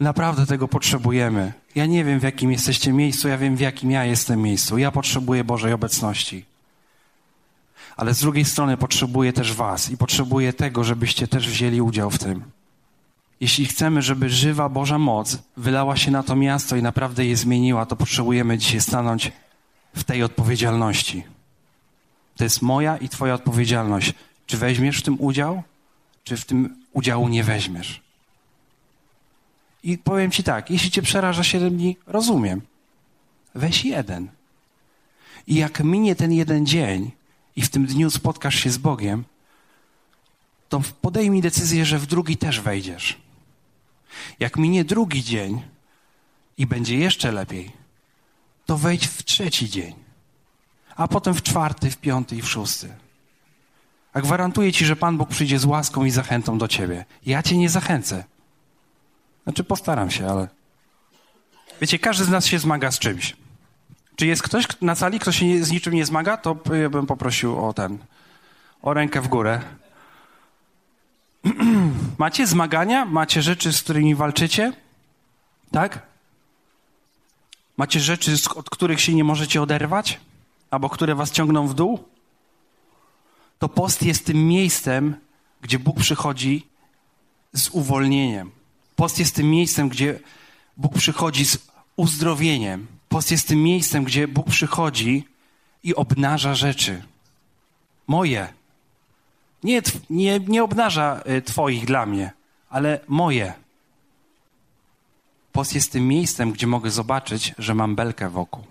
Naprawdę 0.00 0.46
tego 0.46 0.68
potrzebujemy. 0.68 1.52
Ja 1.74 1.86
nie 1.86 2.04
wiem, 2.04 2.20
w 2.20 2.22
jakim 2.22 2.52
jesteście 2.52 2.92
miejscu, 2.92 3.28
ja 3.28 3.38
wiem, 3.38 3.56
w 3.56 3.60
jakim 3.60 3.90
ja 3.90 4.04
jestem 4.04 4.42
miejscu. 4.42 4.78
Ja 4.78 4.90
potrzebuję 4.90 5.44
Bożej 5.44 5.72
obecności. 5.72 6.51
Ale 7.96 8.14
z 8.14 8.20
drugiej 8.20 8.44
strony 8.44 8.76
potrzebuję 8.76 9.32
też 9.32 9.52
Was 9.52 9.90
i 9.90 9.96
potrzebuję 9.96 10.52
tego, 10.52 10.84
żebyście 10.84 11.28
też 11.28 11.48
wzięli 11.48 11.80
udział 11.80 12.10
w 12.10 12.18
tym. 12.18 12.44
Jeśli 13.40 13.66
chcemy, 13.66 14.02
żeby 14.02 14.30
żywa 14.30 14.68
Boża 14.68 14.98
moc 14.98 15.38
wylała 15.56 15.96
się 15.96 16.10
na 16.10 16.22
to 16.22 16.36
miasto 16.36 16.76
i 16.76 16.82
naprawdę 16.82 17.26
je 17.26 17.36
zmieniła, 17.36 17.86
to 17.86 17.96
potrzebujemy 17.96 18.58
dzisiaj 18.58 18.80
stanąć 18.80 19.32
w 19.94 20.04
tej 20.04 20.22
odpowiedzialności. 20.22 21.24
To 22.36 22.44
jest 22.44 22.62
moja 22.62 22.96
i 22.96 23.08
Twoja 23.08 23.34
odpowiedzialność. 23.34 24.14
Czy 24.46 24.56
weźmiesz 24.56 24.98
w 24.98 25.02
tym 25.02 25.20
udział, 25.20 25.62
czy 26.24 26.36
w 26.36 26.44
tym 26.44 26.76
udziału 26.92 27.28
nie 27.28 27.44
weźmiesz? 27.44 28.02
I 29.82 29.98
powiem 29.98 30.30
Ci 30.30 30.42
tak, 30.42 30.70
jeśli 30.70 30.90
Cię 30.90 31.02
przeraża 31.02 31.44
7 31.44 31.76
dni, 31.76 31.96
rozumiem. 32.06 32.60
Weź 33.54 33.84
jeden. 33.84 34.28
I 35.46 35.54
jak 35.54 35.84
minie 35.84 36.14
ten 36.14 36.32
jeden 36.32 36.66
dzień 36.66 37.10
i 37.56 37.62
w 37.62 37.70
tym 37.70 37.86
dniu 37.86 38.10
spotkasz 38.10 38.54
się 38.54 38.70
z 38.70 38.78
Bogiem, 38.78 39.24
to 40.68 40.82
podejmij 41.00 41.42
decyzję, 41.42 41.84
że 41.84 41.98
w 41.98 42.06
drugi 42.06 42.36
też 42.36 42.60
wejdziesz. 42.60 43.18
Jak 44.40 44.56
minie 44.56 44.84
drugi 44.84 45.22
dzień 45.22 45.62
i 46.58 46.66
będzie 46.66 46.98
jeszcze 46.98 47.32
lepiej, 47.32 47.72
to 48.66 48.78
wejdź 48.78 49.06
w 49.06 49.22
trzeci 49.22 49.70
dzień, 49.70 49.94
a 50.96 51.08
potem 51.08 51.34
w 51.34 51.42
czwarty, 51.42 51.90
w 51.90 51.96
piąty 51.96 52.36
i 52.36 52.42
w 52.42 52.48
szósty. 52.48 52.94
A 54.12 54.20
gwarantuję 54.20 54.72
ci, 54.72 54.84
że 54.84 54.96
Pan 54.96 55.18
Bóg 55.18 55.28
przyjdzie 55.28 55.58
z 55.58 55.64
łaską 55.64 56.04
i 56.04 56.10
zachętą 56.10 56.58
do 56.58 56.68
ciebie. 56.68 57.04
Ja 57.26 57.42
cię 57.42 57.56
nie 57.56 57.68
zachęcę. 57.68 58.24
Znaczy, 59.44 59.64
postaram 59.64 60.10
się, 60.10 60.28
ale. 60.28 60.48
Wiecie, 61.80 61.98
każdy 61.98 62.24
z 62.24 62.28
nas 62.28 62.46
się 62.46 62.58
zmaga 62.58 62.90
z 62.90 62.98
czymś. 62.98 63.36
Czy 64.16 64.26
jest 64.26 64.42
ktoś 64.42 64.66
na 64.80 64.94
sali, 64.94 65.18
kto 65.18 65.32
się 65.32 65.64
z 65.64 65.70
niczym 65.70 65.94
nie 65.94 66.06
zmaga? 66.06 66.36
To 66.36 66.54
bym 66.90 67.06
poprosił 67.06 67.64
o 67.64 67.72
ten, 67.72 67.98
o 68.82 68.94
rękę 68.94 69.20
w 69.20 69.28
górę. 69.28 69.60
Macie 72.18 72.46
zmagania? 72.46 73.04
Macie 73.04 73.42
rzeczy, 73.42 73.72
z 73.72 73.82
którymi 73.82 74.14
walczycie? 74.14 74.72
Tak? 75.70 76.06
Macie 77.76 78.00
rzeczy, 78.00 78.36
od 78.54 78.70
których 78.70 79.00
się 79.00 79.14
nie 79.14 79.24
możecie 79.24 79.62
oderwać? 79.62 80.20
Albo 80.70 80.88
które 80.88 81.14
was 81.14 81.30
ciągną 81.30 81.66
w 81.68 81.74
dół? 81.74 82.04
To 83.58 83.68
post 83.68 84.02
jest 84.02 84.26
tym 84.26 84.48
miejscem, 84.48 85.16
gdzie 85.60 85.78
Bóg 85.78 85.96
przychodzi 86.00 86.66
z 87.52 87.68
uwolnieniem. 87.68 88.50
Post 88.96 89.18
jest 89.18 89.34
tym 89.34 89.50
miejscem, 89.50 89.88
gdzie 89.88 90.20
Bóg 90.76 90.94
przychodzi 90.94 91.46
z 91.46 91.58
uzdrowieniem. 91.96 92.86
Post 93.12 93.30
jest 93.30 93.48
tym 93.48 93.62
miejscem, 93.62 94.04
gdzie 94.04 94.28
Bóg 94.28 94.46
przychodzi 94.50 95.24
i 95.82 95.94
obnaża 95.94 96.54
rzeczy. 96.54 97.02
Moje. 98.06 98.48
Nie, 99.62 99.82
nie, 100.10 100.40
nie 100.40 100.64
obnaża 100.64 101.20
y, 101.30 101.42
Twoich 101.42 101.86
dla 101.86 102.06
mnie, 102.06 102.30
ale 102.70 103.00
moje. 103.08 103.52
Post 105.52 105.74
jest 105.74 105.92
tym 105.92 106.08
miejscem, 106.08 106.52
gdzie 106.52 106.66
mogę 106.66 106.90
zobaczyć, 106.90 107.54
że 107.58 107.74
mam 107.74 107.96
belkę 107.96 108.30
wokół. 108.30 108.64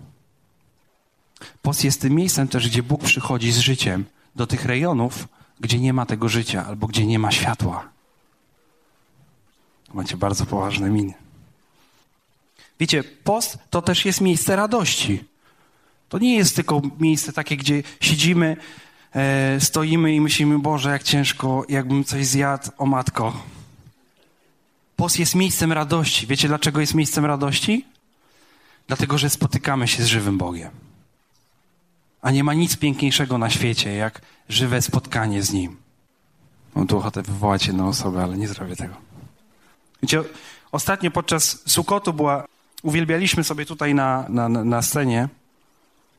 Post 1.62 1.84
jest 1.84 2.00
tym 2.00 2.14
miejscem 2.14 2.48
też, 2.48 2.68
gdzie 2.68 2.82
Bóg 2.82 3.02
przychodzi 3.04 3.52
z 3.52 3.58
życiem 3.58 4.04
do 4.36 4.46
tych 4.46 4.64
rejonów, 4.64 5.28
gdzie 5.60 5.78
nie 5.78 5.92
ma 5.92 6.06
tego 6.06 6.28
życia 6.28 6.66
albo 6.66 6.86
gdzie 6.86 7.06
nie 7.06 7.18
ma 7.18 7.30
światła. 7.30 7.88
Macie 9.94 10.16
bardzo 10.16 10.46
poważne 10.46 10.90
miny. 10.90 11.21
Wiecie, 12.82 13.04
post 13.04 13.58
to 13.70 13.82
też 13.82 14.04
jest 14.04 14.20
miejsce 14.20 14.56
radości. 14.56 15.24
To 16.08 16.18
nie 16.18 16.36
jest 16.36 16.56
tylko 16.56 16.82
miejsce 16.98 17.32
takie, 17.32 17.56
gdzie 17.56 17.82
siedzimy, 18.00 18.56
e, 19.14 19.60
stoimy 19.60 20.14
i 20.14 20.20
myślimy, 20.20 20.58
Boże, 20.58 20.90
jak 20.90 21.02
ciężko, 21.02 21.64
jakbym 21.68 22.04
coś 22.04 22.26
zjadł, 22.26 22.70
o 22.78 22.86
matko. 22.86 23.42
Post 24.96 25.18
jest 25.18 25.34
miejscem 25.34 25.72
radości. 25.72 26.26
Wiecie, 26.26 26.48
dlaczego 26.48 26.80
jest 26.80 26.94
miejscem 26.94 27.24
radości? 27.24 27.86
Dlatego, 28.86 29.18
że 29.18 29.30
spotykamy 29.30 29.88
się 29.88 30.02
z 30.02 30.06
żywym 30.06 30.38
Bogiem. 30.38 30.70
A 32.22 32.30
nie 32.30 32.44
ma 32.44 32.54
nic 32.54 32.76
piękniejszego 32.76 33.38
na 33.38 33.50
świecie, 33.50 33.94
jak 33.94 34.20
żywe 34.48 34.82
spotkanie 34.82 35.42
z 35.42 35.52
Nim. 35.52 35.76
Mam 36.74 36.86
tu 36.86 36.98
ochotę 36.98 37.22
wywołać 37.22 37.66
jedną 37.66 37.88
osobę, 37.88 38.22
ale 38.22 38.36
nie 38.36 38.48
zrobię 38.48 38.76
tego. 38.76 38.94
Wiecie, 40.02 40.22
ostatnio 40.72 41.10
podczas 41.10 41.62
Sukotu 41.66 42.12
była, 42.12 42.51
uwielbialiśmy 42.82 43.44
sobie 43.44 43.66
tutaj 43.66 43.94
na, 43.94 44.26
na, 44.28 44.48
na 44.48 44.82
scenie 44.82 45.28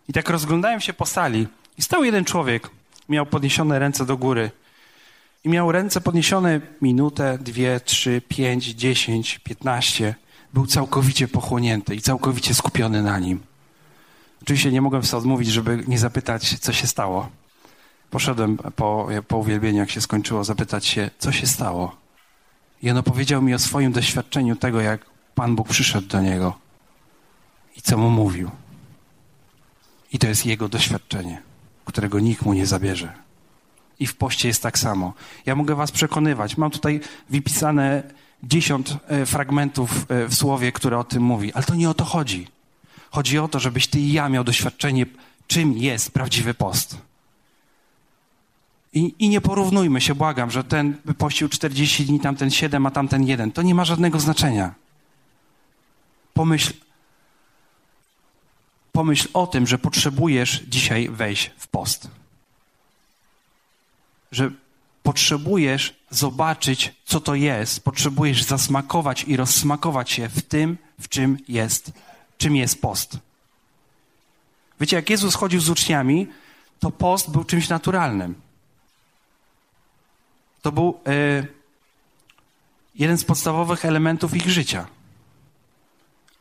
i 0.08 0.14
tak 0.14 0.30
rozglądałem 0.30 0.82
się 0.82 0.94
po 0.94 1.06
sali 1.06 1.48
i 1.78 1.82
stał 1.82 2.04
jeden 2.04 2.26
człowiek, 2.26 2.70
miał 3.10 3.26
podniesione 3.26 3.80
ręce 3.80 4.06
do 4.06 4.18
góry 4.18 4.52
i 5.44 5.50
miał 5.50 5.72
ręce 5.72 6.02
podniesione 6.02 6.62
minutę, 6.82 7.38
dwie, 7.42 7.80
trzy, 7.80 8.22
pięć, 8.28 8.66
dziesięć, 8.66 9.40
piętnaście. 9.40 10.16
Był 10.54 10.68
całkowicie 10.68 11.28
pochłonięty 11.28 11.96
i 11.96 12.02
całkowicie 12.02 12.54
skupiony 12.54 13.04
na 13.04 13.20
nim. 13.20 13.40
Oczywiście 14.42 14.72
nie 14.72 14.82
mogłem 14.82 15.04
sobie 15.04 15.20
odmówić, 15.20 15.50
żeby 15.50 15.84
nie 15.88 16.00
zapytać, 16.00 16.60
co 16.60 16.74
się 16.74 16.88
stało. 16.88 17.30
Poszedłem 18.10 18.58
po, 18.58 19.08
po 19.28 19.38
uwielbieniu, 19.38 19.80
jak 19.80 19.92
się 19.92 20.02
skończyło, 20.02 20.44
zapytać 20.44 20.86
się, 20.86 21.10
co 21.18 21.32
się 21.32 21.48
stało. 21.48 21.96
I 22.84 22.92
on 22.92 22.98
opowiedział 22.98 23.42
mi 23.42 23.54
o 23.54 23.60
swoim 23.60 23.92
doświadczeniu 23.92 24.56
tego, 24.56 24.82
jak 24.82 25.13
Pan 25.36 25.56
Bóg 25.56 25.70
przyszedł 25.70 26.08
do 26.08 26.22
niego 26.22 26.58
i 27.78 27.82
co 27.82 27.98
mu 27.98 28.10
mówił. 28.10 28.52
I 30.14 30.20
to 30.20 30.28
jest 30.28 30.46
jego 30.46 30.70
doświadczenie, 30.70 31.42
którego 31.86 32.20
nikt 32.20 32.42
mu 32.42 32.54
nie 32.54 32.66
zabierze. 32.66 33.14
I 34.00 34.08
w 34.08 34.16
poście 34.16 34.48
jest 34.48 34.64
tak 34.64 34.80
samo. 34.80 35.14
Ja 35.46 35.56
mogę 35.56 35.76
was 35.76 35.92
przekonywać. 35.92 36.58
Mam 36.58 36.72
tutaj 36.72 37.00
wypisane 37.30 38.04
dziesiąt 38.44 38.98
e, 39.08 39.26
fragmentów 39.26 40.06
e, 40.10 40.28
w 40.28 40.36
słowie, 40.36 40.72
które 40.72 40.98
o 41.00 41.04
tym 41.04 41.24
mówi, 41.24 41.54
ale 41.54 41.64
to 41.64 41.76
nie 41.76 41.90
o 41.90 41.94
to 41.94 42.04
chodzi. 42.04 42.48
Chodzi 43.12 43.40
o 43.40 43.48
to, 43.48 43.60
żebyś 43.60 43.88
ty 43.88 44.00
i 44.00 44.14
ja 44.14 44.30
miał 44.30 44.44
doświadczenie, 44.44 45.06
czym 45.48 45.78
jest 45.78 46.12
prawdziwy 46.12 46.54
post. 46.54 46.98
I, 48.94 49.16
I, 49.20 49.30
nie 49.30 49.42
porównujmy 49.42 50.02
się, 50.02 50.16
błagam, 50.16 50.52
że 50.52 50.64
ten 50.64 50.98
pościł 51.18 51.50
40 51.50 52.06
dni, 52.06 52.20
tamten 52.20 52.52
7, 52.52 52.86
a 52.86 52.92
tamten 52.92 53.24
1. 53.24 53.52
To 53.52 53.62
nie 53.62 53.76
ma 53.76 53.86
żadnego 53.86 54.20
znaczenia. 54.20 54.74
Pomyśl, 56.34 56.74
pomyśl 58.92 59.28
o 59.34 59.48
tym, 59.48 59.68
że 59.68 59.78
potrzebujesz 59.78 60.64
dzisiaj 60.68 61.10
wejść 61.10 61.52
w 61.58 61.68
post. 61.68 62.08
Że 64.32 64.52
potrzebujesz 65.04 65.96
zobaczyć, 66.10 66.94
co 67.06 67.20
to 67.20 67.36
jest. 67.36 67.84
Potrzebujesz 67.84 68.44
zasmakować 68.44 69.24
i 69.24 69.38
rozsmakować 69.38 70.12
się 70.12 70.30
w 70.30 70.42
tym, 70.42 70.78
w 71.00 71.10
czym 71.10 71.38
jest, 71.48 71.92
czym 72.38 72.56
jest 72.56 72.82
post. 72.82 73.18
Wiecie, 74.80 74.96
jak 74.96 75.10
Jezus 75.10 75.36
chodził 75.36 75.62
z 75.62 75.70
uczniami, 75.70 76.28
to 76.80 76.92
post 76.92 77.32
był 77.32 77.44
czymś 77.44 77.70
naturalnym. 77.70 78.36
To 80.62 80.72
był 80.72 81.00
y, 81.08 81.48
jeden 82.96 83.18
z 83.18 83.24
podstawowych 83.24 83.86
elementów 83.86 84.36
ich 84.36 84.50
życia. 84.50 84.88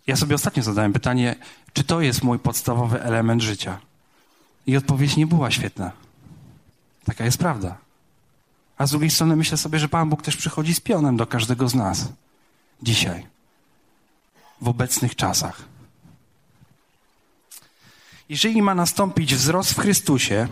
Ja 0.07 0.17
sobie 0.17 0.35
ostatnio 0.35 0.63
zadałem 0.63 0.93
pytanie, 0.93 1.37
czy 1.73 1.85
to 1.85 2.01
jest 2.01 2.23
mój 2.23 2.39
podstawowy 2.39 3.03
element 3.03 3.43
życia? 3.43 3.79
I 4.67 4.77
odpowiedź 4.77 5.17
nie 5.17 5.27
była 5.27 5.51
świetna. 5.51 5.93
Taka 7.05 7.25
jest 7.25 7.39
prawda. 7.39 7.77
A 8.79 8.87
z 8.87 8.91
drugiej 8.91 9.11
strony 9.11 9.37
myślę 9.37 9.57
sobie, 9.57 9.79
że 9.79 9.89
Pan 9.89 10.09
Bóg 10.09 10.23
też 10.23 10.37
przychodzi 10.37 10.75
z 10.75 10.81
pionem 10.81 11.17
do 11.17 11.27
każdego 11.27 11.69
z 11.69 11.75
nas. 11.75 12.09
Dzisiaj. 12.83 13.27
W 14.61 14.69
obecnych 14.69 15.17
czasach. 15.17 15.63
Jeżeli 18.29 18.63
ma 18.63 18.75
nastąpić 18.75 19.35
wzrost 19.35 19.73
w 19.73 19.81
Chrystusie, 19.81 20.49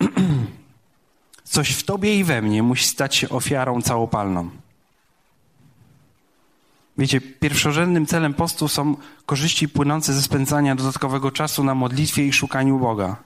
coś 1.44 1.70
w 1.70 1.82
tobie 1.82 2.18
i 2.18 2.24
we 2.24 2.42
mnie 2.42 2.62
musi 2.62 2.84
stać 2.84 3.16
się 3.16 3.28
ofiarą 3.28 3.82
całopalną. 3.82 4.50
Wiecie, 6.98 7.20
pierwszorzędnym 7.20 8.06
celem 8.06 8.34
postu 8.34 8.68
są 8.68 8.96
korzyści 9.26 9.68
płynące 9.68 10.12
ze 10.12 10.22
spędzania 10.22 10.74
dodatkowego 10.74 11.30
czasu 11.30 11.64
na 11.64 11.74
modlitwie 11.74 12.26
i 12.26 12.32
szukaniu 12.32 12.78
Boga. 12.78 13.16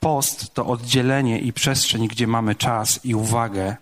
Post 0.00 0.54
to 0.54 0.66
oddzielenie 0.66 1.38
i 1.38 1.52
przestrzeń, 1.52 2.08
gdzie 2.08 2.26
mamy 2.26 2.54
czas 2.54 3.04
i 3.04 3.14
uwagę 3.14 3.76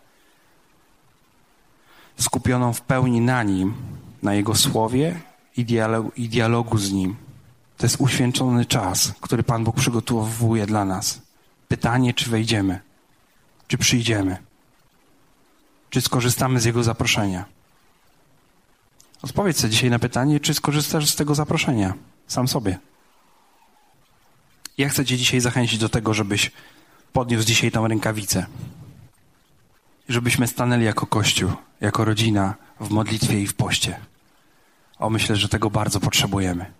skupioną 2.21 2.73
w 2.73 2.81
pełni 2.81 3.21
na 3.21 3.43
Nim, 3.43 3.75
na 4.23 4.35
Jego 4.35 4.55
słowie 4.55 5.21
i 5.57 5.65
dialogu, 5.65 6.12
i 6.17 6.29
dialogu 6.29 6.79
z 6.79 6.93
Nim. 6.93 7.17
To 7.77 7.87
jest 7.87 7.97
uświęcony 8.00 8.65
czas, 8.65 9.12
który 9.21 9.43
Pan 9.43 9.65
Bóg 9.65 9.77
przygotowuje 9.77 10.67
dla 10.67 10.85
nas. 10.85 11.23
Pytanie, 11.69 12.15
czy 12.15 12.31
wejdziemy, 12.31 12.81
czy 13.69 13.79
przyjdziemy, 13.79 14.37
czy 15.90 16.00
skorzystamy 16.00 16.61
z 16.61 16.64
Jego 16.64 16.83
zaproszenia. 16.83 17.45
Odpowiedz 19.23 19.61
sobie 19.61 19.71
dzisiaj 19.71 19.90
na 19.90 19.99
pytanie, 19.99 20.40
czy 20.40 20.54
skorzystasz 20.54 21.11
z 21.11 21.16
tego 21.16 21.35
zaproszenia 21.35 21.95
sam 22.26 22.49
sobie. 22.49 22.78
Ja 24.78 24.88
chcę 24.88 25.04
Cię 25.04 25.16
dzisiaj 25.16 25.40
zachęcić 25.40 25.78
do 25.78 25.88
tego, 25.88 26.14
żebyś 26.14 26.50
podniósł 27.12 27.47
dzisiaj 27.47 27.71
tą 27.71 27.88
rękawicę. 27.88 28.47
Żebyśmy 30.09 30.47
stanęli 30.47 30.85
jako 30.85 31.07
Kościół, 31.07 31.52
jako 31.80 32.04
rodzina 32.04 32.54
w 32.80 32.90
modlitwie 32.90 33.40
i 33.40 33.47
w 33.47 33.54
poście. 33.54 34.00
O, 34.99 35.11
myślę, 35.11 35.37
że 35.37 35.49
tego 35.49 35.71
bardzo 35.71 36.00
potrzebujemy. 36.00 36.73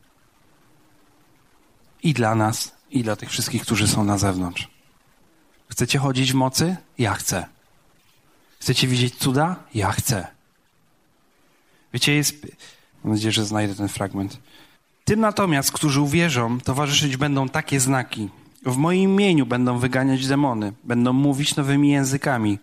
I 2.03 2.15
dla 2.15 2.35
nas, 2.35 2.73
i 2.91 3.03
dla 3.03 3.17
tych 3.17 3.31
wszystkich, 3.31 3.63
którzy 3.63 3.89
są 3.89 4.05
na 4.05 4.19
zewnątrz. 4.19 4.69
Chcecie 5.71 5.99
chodzić 5.99 6.33
w 6.33 6.35
mocy? 6.35 6.77
Ja 6.99 7.15
chcę. 7.15 7.47
Chcecie 8.61 8.87
widzieć 8.87 9.15
cuda? 9.15 9.57
Ja 9.75 9.93
chcę. 9.93 10.27
Wiecie, 11.93 12.15
jest. 12.15 12.47
Mam 13.05 13.13
nadzieję, 13.13 13.33
że 13.33 13.45
znajdę 13.45 13.75
ten 13.75 13.89
fragment. 13.89 14.39
Tym 15.05 15.21
natomiast, 15.21 15.73
którzy 15.73 16.01
uwierzą, 16.01 16.61
towarzyszyć 16.61 17.17
będą 17.17 17.49
takie 17.49 17.81
znaki. 17.81 18.29
W 18.67 18.77
moim 18.77 19.11
imieniu 19.11 19.47
będą 19.47 19.79
wyganiać 19.79 20.27
demony, 20.27 20.73
będą 20.85 21.13
mówić 21.13 21.57
nowymi 21.57 21.91
językami. 21.91 22.59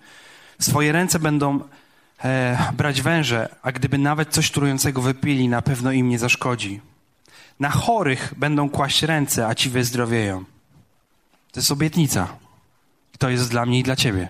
Swoje 0.59 0.91
ręce 0.91 1.19
będą 1.19 1.59
e, 2.23 2.57
brać 2.77 3.01
węże, 3.01 3.55
a 3.61 3.71
gdyby 3.71 3.97
nawet 3.97 4.29
coś 4.29 4.51
trującego 4.51 5.01
wypili, 5.01 5.47
na 5.49 5.61
pewno 5.61 5.91
im 5.91 6.09
nie 6.09 6.19
zaszkodzi. 6.19 6.81
Na 7.59 7.69
chorych 7.69 8.33
będą 8.37 8.69
kłaść 8.69 9.03
ręce, 9.03 9.47
a 9.47 9.55
ci 9.55 9.69
wyzdrowieją. 9.69 10.43
To 11.51 11.59
jest 11.59 11.71
obietnica. 11.71 12.27
To 13.19 13.29
jest 13.29 13.49
dla 13.49 13.65
mnie 13.65 13.79
i 13.79 13.83
dla 13.83 13.95
ciebie. 13.95 14.29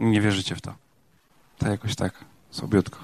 Nie 0.00 0.20
wierzycie 0.20 0.56
w 0.56 0.60
to. 0.60 0.74
To 1.58 1.68
jakoś 1.68 1.94
tak, 1.94 2.24
sobiutko. 2.50 2.98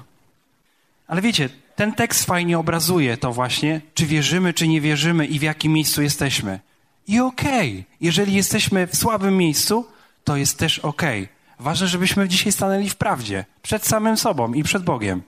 Ale 1.07 1.23
wiecie, 1.23 1.49
ten 1.77 1.93
tekst 1.93 2.25
fajnie 2.25 2.59
obrazuje 2.59 3.17
to 3.17 3.33
właśnie, 3.33 3.81
czy 3.95 4.07
wierzymy, 4.07 4.55
czy 4.55 4.69
nie 4.69 4.81
wierzymy 4.81 5.27
i 5.27 5.39
w 5.39 5.43
jakim 5.43 5.73
miejscu 5.73 6.03
jesteśmy. 6.03 6.61
I 7.09 7.21
okej, 7.21 7.73
okay, 7.73 7.85
jeżeli 8.01 8.35
jesteśmy 8.35 8.87
w 8.87 8.97
słabym 8.97 9.37
miejscu, 9.37 9.87
to 10.25 10.37
jest 10.37 10.59
też 10.59 10.79
okej. 10.79 11.23
Okay. 11.23 11.37
Ważne, 11.59 11.89
żebyśmy 11.89 12.29
dzisiaj 12.29 12.53
stanęli 12.53 12.91
w 12.91 12.97
prawdzie, 12.97 13.45
przed 13.63 13.87
samym 13.87 14.17
sobą 14.17 14.53
i 14.53 14.63
przed 14.63 14.85
Bogiem. 14.85 15.23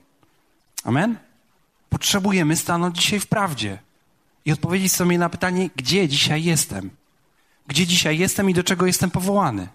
Amen? 0.83 1.17
Potrzebujemy 1.89 2.55
stanąć 2.55 2.97
dzisiaj 2.97 3.19
w 3.19 3.27
prawdzie 3.27 3.77
i 4.45 4.51
odpowiedzieć 4.51 4.91
sobie 4.91 5.17
na 5.17 5.29
pytanie, 5.29 5.69
gdzie 5.75 6.07
dzisiaj 6.07 6.43
jestem. 6.43 6.89
Gdzie 7.67 7.87
dzisiaj 7.87 8.17
jestem 8.17 8.49
i 8.49 8.53
do 8.53 8.63
czego 8.63 8.85
jestem 8.85 9.11
powołany. 9.11 9.67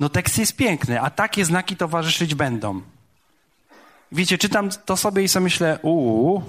No 0.00 0.08
tekst 0.08 0.38
jest 0.38 0.56
piękny, 0.56 1.00
a 1.00 1.10
takie 1.10 1.44
znaki 1.44 1.76
towarzyszyć 1.76 2.34
będą. 2.34 2.80
Wiecie, 4.12 4.38
czytam 4.38 4.70
to 4.84 4.96
sobie 4.96 5.22
i 5.22 5.28
sobie 5.28 5.44
myślę, 5.44 5.78
uuu, 5.82 6.42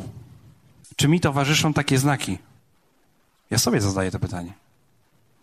czy 0.96 1.08
mi 1.08 1.20
towarzyszą 1.20 1.74
takie 1.74 1.98
znaki? 1.98 2.38
Ja 3.50 3.58
sobie 3.58 3.82
zadaję 3.82 4.12
to 4.12 4.20
pytanie. 4.20 4.54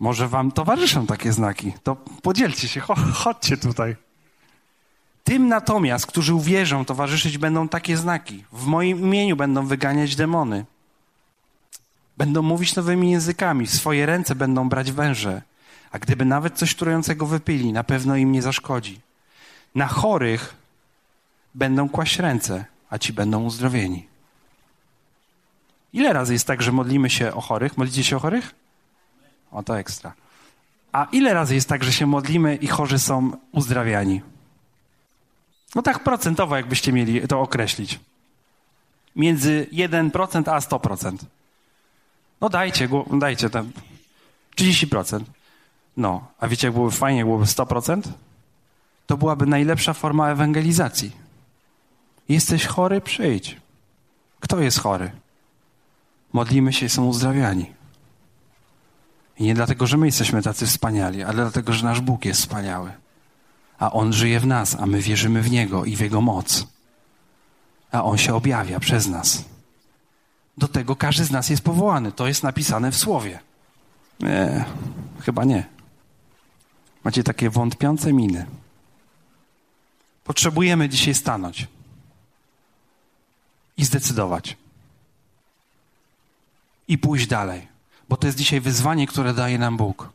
Może 0.01 0.29
wam 0.29 0.53
towarzyszą 0.53 1.07
takie 1.07 1.33
znaki? 1.33 1.73
To 1.83 1.97
podzielcie 1.97 2.69
się, 2.69 2.81
chodźcie 3.15 3.57
tutaj. 3.57 3.97
Tym 5.25 5.49
natomiast, 5.49 6.07
którzy 6.07 6.35
uwierzą, 6.35 6.85
towarzyszyć 6.85 7.39
będą 7.39 7.69
takie 7.69 7.97
znaki. 7.97 8.45
W 8.53 8.67
moim 8.67 8.99
imieniu 8.99 9.37
będą 9.37 9.67
wyganiać 9.67 10.17
demony. 10.17 10.65
Będą 12.17 12.43
mówić 12.43 12.77
nowymi 12.77 13.11
językami, 13.11 13.67
swoje 13.67 14.07
ręce 14.07 14.35
będą 14.35 14.69
brać 14.69 14.93
węże. 14.93 15.43
A 15.95 15.99
gdyby 15.99 16.25
nawet 16.25 16.55
coś 16.55 16.75
trującego 16.75 17.27
wypili, 17.27 17.73
na 17.73 17.85
pewno 17.85 18.17
im 18.17 18.33
nie 18.33 18.43
zaszkodzi. 18.43 19.01
Na 19.75 19.87
chorych 19.87 20.55
będą 21.55 21.89
kłaść 21.89 22.19
ręce, 22.19 22.65
a 22.91 22.99
ci 22.99 23.13
będą 23.13 23.45
uzdrowieni. 23.45 24.07
Ile 25.93 26.13
razy 26.13 26.33
jest 26.33 26.47
tak, 26.47 26.63
że 26.63 26.73
modlimy 26.73 27.11
się 27.11 27.35
o 27.35 27.41
chorych? 27.41 27.79
Modlicie 27.79 28.05
się 28.05 28.17
o 28.17 28.21
chorych? 28.21 28.55
O, 29.53 29.63
to 29.63 29.79
ekstra. 29.79 30.13
A 30.93 31.07
ile 31.13 31.35
razy 31.35 31.55
jest 31.55 31.69
tak, 31.69 31.85
że 31.85 31.93
się 31.93 32.07
modlimy 32.07 32.57
i 32.57 32.67
chorzy 32.67 32.99
są 32.99 33.37
uzdrawiani? 33.53 34.23
No 35.75 35.83
tak 35.83 36.05
procentowo, 36.05 36.57
jakbyście 36.57 36.93
mieli 36.93 37.29
to 37.29 37.41
określić. 37.41 38.01
Między 39.17 39.67
1% 39.73 40.51
a 40.51 40.59
100%. 40.59 41.17
No 42.41 42.49
dajcie, 42.49 42.89
dajcie 43.13 43.51
tam 43.51 43.73
30%. 44.57 45.25
No, 45.97 46.27
a 46.41 46.49
wiecie, 46.49 46.67
jak 46.67 46.75
byłoby 46.75 46.93
fajnie, 46.93 47.19
jak 47.19 47.27
byłoby 47.27 47.45
100%? 47.45 48.03
To 49.07 49.17
byłaby 49.17 49.47
najlepsza 49.47 49.93
forma 49.93 50.31
ewangelizacji. 50.31 51.13
Jesteś 52.29 52.67
chory, 52.67 53.01
przyjdź. 53.01 53.57
Kto 54.41 54.61
jest 54.61 54.81
chory? 54.81 55.11
Modlimy 56.33 56.73
się 56.73 56.87
i 56.87 56.89
są 56.89 57.07
uzdrawiani. 57.07 57.73
I 59.39 59.45
nie 59.45 59.55
dlatego, 59.55 59.87
że 59.87 59.97
my 59.97 60.07
jesteśmy 60.07 60.43
tacy 60.43 60.67
wspaniali, 60.67 61.23
ale 61.23 61.35
dlatego, 61.35 61.73
że 61.73 61.85
nasz 61.85 62.01
Bóg 62.01 62.25
jest 62.25 62.41
wspaniały. 62.41 62.93
A 63.79 63.93
On 63.93 64.13
żyje 64.13 64.41
w 64.41 64.47
nas, 64.47 64.77
a 64.81 64.87
my 64.87 65.01
wierzymy 65.01 65.43
w 65.43 65.51
Niego 65.51 65.85
i 65.85 65.97
w 65.97 66.01
Jego 66.01 66.21
moc. 66.21 66.67
A 67.93 68.05
On 68.05 68.19
się 68.19 68.35
objawia 68.35 68.81
przez 68.81 69.07
nas. 69.07 69.45
Do 70.59 70.69
tego 70.69 70.97
każdy 70.97 71.25
z 71.25 71.31
nas 71.31 71.51
jest 71.51 71.63
powołany. 71.63 72.13
To 72.13 72.27
jest 72.27 72.43
napisane 72.43 72.93
w 72.93 72.97
Słowie. 72.97 73.41
Nie, 74.21 74.65
chyba 75.21 75.45
nie. 75.45 75.74
Macie 77.05 77.25
takie 77.25 77.51
wątpiące 77.51 78.13
miny. 78.13 78.47
Potrzebujemy 80.25 80.89
dzisiaj 80.89 81.15
stanąć 81.15 81.67
i 83.77 83.85
zdecydować. 83.85 84.57
I 86.89 86.99
pójść 86.99 87.27
dalej, 87.27 87.69
bo 88.09 88.17
to 88.17 88.27
jest 88.27 88.39
dzisiaj 88.39 88.61
wyzwanie, 88.61 89.07
które 89.07 89.35
daje 89.35 89.59
nam 89.59 89.77
Bóg. 89.77 90.13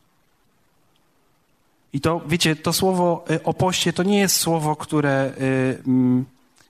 I 1.92 2.00
to, 2.00 2.20
wiecie, 2.26 2.56
to 2.56 2.72
słowo 2.72 3.24
y, 3.30 3.42
o 3.42 3.54
poście 3.54 3.92
to 3.92 4.02
nie 4.02 4.18
jest 4.18 4.36
słowo, 4.36 4.76
które 4.76 5.32
y, 5.40 5.82
mm, 5.86 6.24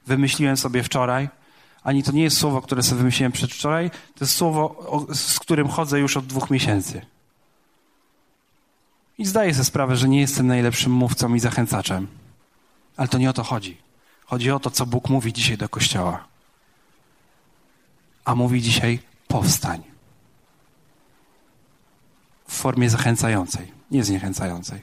wymyśliłem 0.06 0.56
sobie 0.56 0.82
wczoraj, 0.82 1.28
ani 1.82 2.02
to 2.02 2.12
nie 2.12 2.22
jest 2.22 2.38
słowo, 2.38 2.62
które 2.62 2.82
sobie 2.82 2.98
wymyśliłem 2.98 3.32
przedwczoraj, 3.32 3.90
to 3.90 4.24
jest 4.24 4.34
słowo, 4.34 4.86
z 5.14 5.38
którym 5.38 5.68
chodzę 5.68 6.00
już 6.00 6.16
od 6.16 6.26
dwóch 6.26 6.50
miesięcy. 6.50 7.06
I 9.20 9.26
zdaję 9.26 9.54
sobie 9.54 9.64
sprawę, 9.64 9.96
że 9.96 10.08
nie 10.08 10.20
jestem 10.20 10.46
najlepszym 10.46 10.92
mówcą 10.92 11.34
i 11.34 11.40
zachęcaczem. 11.40 12.06
Ale 12.96 13.08
to 13.08 13.18
nie 13.18 13.30
o 13.30 13.32
to 13.32 13.42
chodzi. 13.42 13.76
Chodzi 14.24 14.50
o 14.50 14.60
to, 14.60 14.70
co 14.70 14.86
Bóg 14.86 15.08
mówi 15.08 15.32
dzisiaj 15.32 15.56
do 15.58 15.68
Kościoła 15.68 16.30
a 18.24 18.34
mówi 18.34 18.62
dzisiaj 18.62 18.98
powstań. 19.28 19.82
W 22.48 22.52
formie 22.52 22.90
zachęcającej, 22.90 23.72
nie 23.90 24.04
zniechęcającej, 24.04 24.82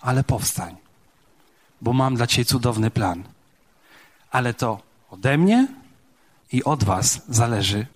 ale 0.00 0.24
powstań, 0.24 0.76
bo 1.80 1.92
mam 1.92 2.16
dla 2.16 2.26
Ciebie 2.26 2.44
cudowny 2.44 2.90
plan. 2.90 3.24
Ale 4.30 4.54
to 4.54 4.80
ode 5.10 5.38
mnie 5.38 5.68
i 6.52 6.64
od 6.64 6.84
Was 6.84 7.20
zależy, 7.28 7.86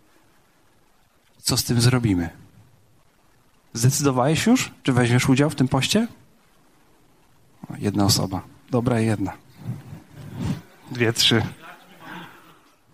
co 1.43 1.57
z 1.57 1.65
tym 1.65 1.81
zrobimy. 1.81 2.42
Zdecydowałeś 3.73 4.47
już, 4.47 4.71
czy 4.83 4.93
weźmiesz 4.93 5.29
udział 5.29 5.51
w 5.51 5.55
tym 5.55 5.69
poście? 5.69 6.07
Jedna 7.79 8.05
osoba. 8.05 8.43
Dobra, 8.71 9.01
jedna. 9.01 9.33
Dwie, 10.91 11.13
trzy. 11.13 11.43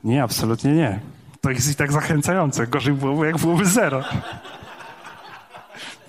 Nie, 0.04 0.22
absolutnie 0.22 0.72
nie. 0.72 1.00
To 1.40 1.50
jest 1.50 1.70
i 1.70 1.74
tak 1.74 1.92
zachęcające. 1.92 2.66
Gorzej 2.66 2.94
byłoby, 2.94 3.26
jak 3.26 3.38
byłoby 3.38 3.66
zero. 3.66 4.04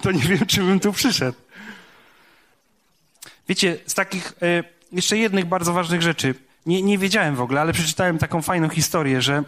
To 0.02 0.12
nie 0.12 0.24
wiem, 0.24 0.46
czy 0.46 0.64
bym 0.64 0.80
tu 0.80 0.94
przyszedł. 0.94 1.38
Wiecie, 3.50 3.80
z 3.86 3.94
takich 3.94 4.34
e, 4.42 4.64
jeszcze 4.92 5.18
jednych 5.18 5.46
bardzo 5.46 5.74
ważnych 5.74 6.02
rzeczy, 6.02 6.36
nie, 6.66 6.82
nie 6.82 6.98
wiedziałem 6.98 7.36
w 7.36 7.42
ogóle, 7.42 7.62
ale 7.62 7.74
przeczytałem 7.74 8.18
taką 8.18 8.42
fajną 8.42 8.70
historię, 8.70 9.22
że, 9.22 9.44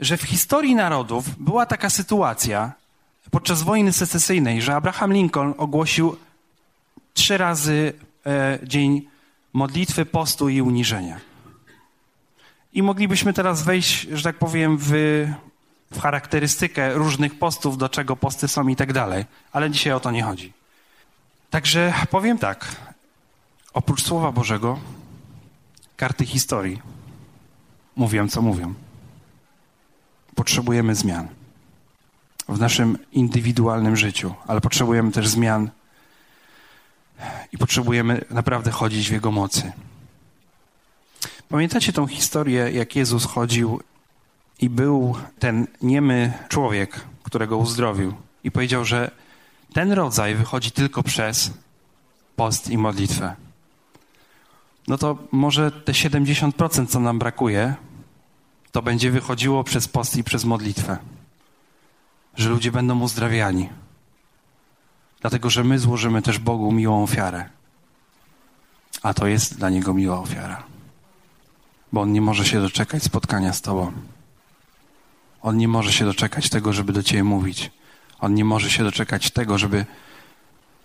że 0.00 0.16
w 0.16 0.22
historii 0.22 0.74
narodów 0.74 1.24
była 1.38 1.66
taka 1.66 1.90
sytuacja 1.90 2.72
podczas 3.30 3.62
wojny 3.62 3.92
secesyjnej, 3.92 4.62
że 4.62 4.74
Abraham 4.74 5.12
Lincoln 5.12 5.54
ogłosił 5.56 6.16
trzy 7.14 7.38
razy 7.38 7.92
e, 8.26 8.58
dzień 8.62 9.08
modlitwy, 9.52 10.06
postu 10.06 10.48
i 10.48 10.62
uniżenia. 10.62 11.20
I 12.72 12.82
moglibyśmy 12.82 13.32
teraz 13.32 13.62
wejść, 13.62 14.00
że 14.12 14.22
tak 14.22 14.38
powiem, 14.38 14.78
w, 14.80 14.90
w 15.92 16.00
charakterystykę 16.00 16.94
różnych 16.94 17.38
postów, 17.38 17.78
do 17.78 17.88
czego 17.88 18.16
posty 18.16 18.48
są 18.48 18.68
i 18.68 18.76
tak 18.76 18.92
dalej, 18.92 19.24
ale 19.52 19.70
dzisiaj 19.70 19.92
o 19.92 20.00
to 20.00 20.10
nie 20.10 20.22
chodzi. 20.22 20.52
Także 21.50 21.94
powiem 22.10 22.38
tak, 22.38 22.76
oprócz 23.72 24.02
Słowa 24.02 24.32
Bożego, 24.32 24.78
karty 25.96 26.26
historii 26.26 26.82
mówią, 27.96 28.28
co 28.28 28.42
mówią. 28.42 28.74
Potrzebujemy 30.34 30.94
zmian 30.94 31.37
w 32.48 32.60
naszym 32.60 32.98
indywidualnym 33.12 33.96
życiu, 33.96 34.34
ale 34.46 34.60
potrzebujemy 34.60 35.12
też 35.12 35.28
zmian 35.28 35.70
i 37.52 37.58
potrzebujemy 37.58 38.24
naprawdę 38.30 38.70
chodzić 38.70 39.08
w 39.08 39.12
Jego 39.12 39.32
mocy. 39.32 39.72
Pamiętacie 41.48 41.92
tą 41.92 42.06
historię, 42.06 42.70
jak 42.72 42.96
Jezus 42.96 43.24
chodził 43.24 43.80
i 44.60 44.70
był 44.70 45.16
ten 45.38 45.66
niemy 45.82 46.32
człowiek, 46.48 47.00
którego 47.22 47.56
uzdrowił, 47.56 48.14
i 48.44 48.50
powiedział, 48.50 48.84
że 48.84 49.10
ten 49.72 49.92
rodzaj 49.92 50.34
wychodzi 50.34 50.70
tylko 50.70 51.02
przez 51.02 51.50
post 52.36 52.70
i 52.70 52.78
modlitwę. 52.78 53.34
No 54.88 54.98
to 54.98 55.18
może 55.32 55.70
te 55.70 55.92
70%, 55.92 56.86
co 56.86 57.00
nam 57.00 57.18
brakuje, 57.18 57.74
to 58.72 58.82
będzie 58.82 59.10
wychodziło 59.10 59.64
przez 59.64 59.88
post 59.88 60.16
i 60.16 60.24
przez 60.24 60.44
modlitwę. 60.44 60.98
Że 62.38 62.48
ludzie 62.48 62.72
będą 62.72 63.00
uzdrawiani. 63.00 63.68
Dlatego, 65.20 65.50
że 65.50 65.64
my 65.64 65.78
złożymy 65.78 66.22
też 66.22 66.38
Bogu 66.38 66.72
miłą 66.72 67.02
ofiarę. 67.02 67.48
A 69.02 69.14
to 69.14 69.26
jest 69.26 69.58
dla 69.58 69.70
Niego 69.70 69.94
miła 69.94 70.20
ofiara. 70.20 70.62
Bo 71.92 72.00
On 72.00 72.12
nie 72.12 72.20
może 72.20 72.44
się 72.44 72.60
doczekać 72.60 73.02
spotkania 73.02 73.52
z 73.52 73.62
Tobą. 73.62 73.92
On 75.42 75.56
nie 75.56 75.68
może 75.68 75.92
się 75.92 76.04
doczekać 76.04 76.50
tego, 76.50 76.72
żeby 76.72 76.92
do 76.92 77.02
Ciebie 77.02 77.24
mówić. 77.24 77.70
On 78.20 78.34
nie 78.34 78.44
może 78.44 78.70
się 78.70 78.84
doczekać 78.84 79.30
tego, 79.30 79.58
żeby 79.58 79.86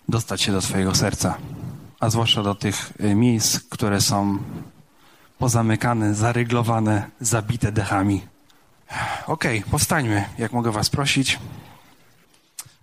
dostać 0.10 0.42
się 0.42 0.52
do 0.52 0.62
Twojego 0.62 0.96
serca. 0.96 1.38
A 2.00 2.10
zwłaszcza 2.10 2.44
do 2.44 2.56
tych 2.56 2.94
y, 3.02 3.16
miejsc, 3.16 3.60
które 3.60 4.02
są 4.02 4.38
pozamykane, 5.38 6.16
zaryglowane, 6.16 7.10
zabite 7.20 7.72
dechami. 7.72 8.33
Okej, 9.28 9.60
okay, 9.60 9.72
powstańmy, 9.72 10.26
jak 10.38 10.54
mogę 10.54 10.72
Was 10.72 10.90
prosić. 10.90 11.40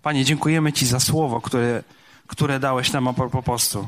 Panie, 0.01 0.25
dziękujemy 0.25 0.73
Ci 0.73 0.85
za 0.85 0.99
słowo, 0.99 1.41
które, 1.41 1.83
które 2.27 2.59
dałeś 2.59 2.91
nam 2.91 3.13
po 3.13 3.43
postu. 3.43 3.87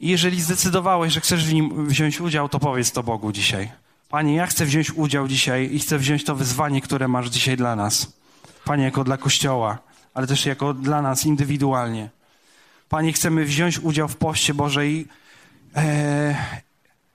I 0.00 0.08
jeżeli 0.08 0.42
zdecydowałeś, 0.42 1.12
że 1.12 1.20
chcesz 1.20 1.46
w 1.46 1.52
nim 1.52 1.86
wziąć 1.86 2.20
udział, 2.20 2.48
to 2.48 2.58
powiedz 2.58 2.92
to 2.92 3.02
Bogu 3.02 3.32
dzisiaj. 3.32 3.70
Panie, 4.08 4.34
ja 4.34 4.46
chcę 4.46 4.64
wziąć 4.64 4.90
udział 4.90 5.28
dzisiaj 5.28 5.68
i 5.72 5.78
chcę 5.78 5.98
wziąć 5.98 6.24
to 6.24 6.34
wyzwanie, 6.34 6.80
które 6.80 7.08
masz 7.08 7.28
dzisiaj 7.28 7.56
dla 7.56 7.76
nas. 7.76 8.12
Panie, 8.64 8.84
jako 8.84 9.04
dla 9.04 9.16
Kościoła, 9.16 9.78
ale 10.14 10.26
też 10.26 10.46
jako 10.46 10.74
dla 10.74 11.02
nas 11.02 11.26
indywidualnie. 11.26 12.10
Panie, 12.88 13.12
chcemy 13.12 13.44
wziąć 13.44 13.78
udział 13.78 14.08
w 14.08 14.16
poście 14.16 14.54
Bożej, 14.54 15.08
e, 15.76 16.36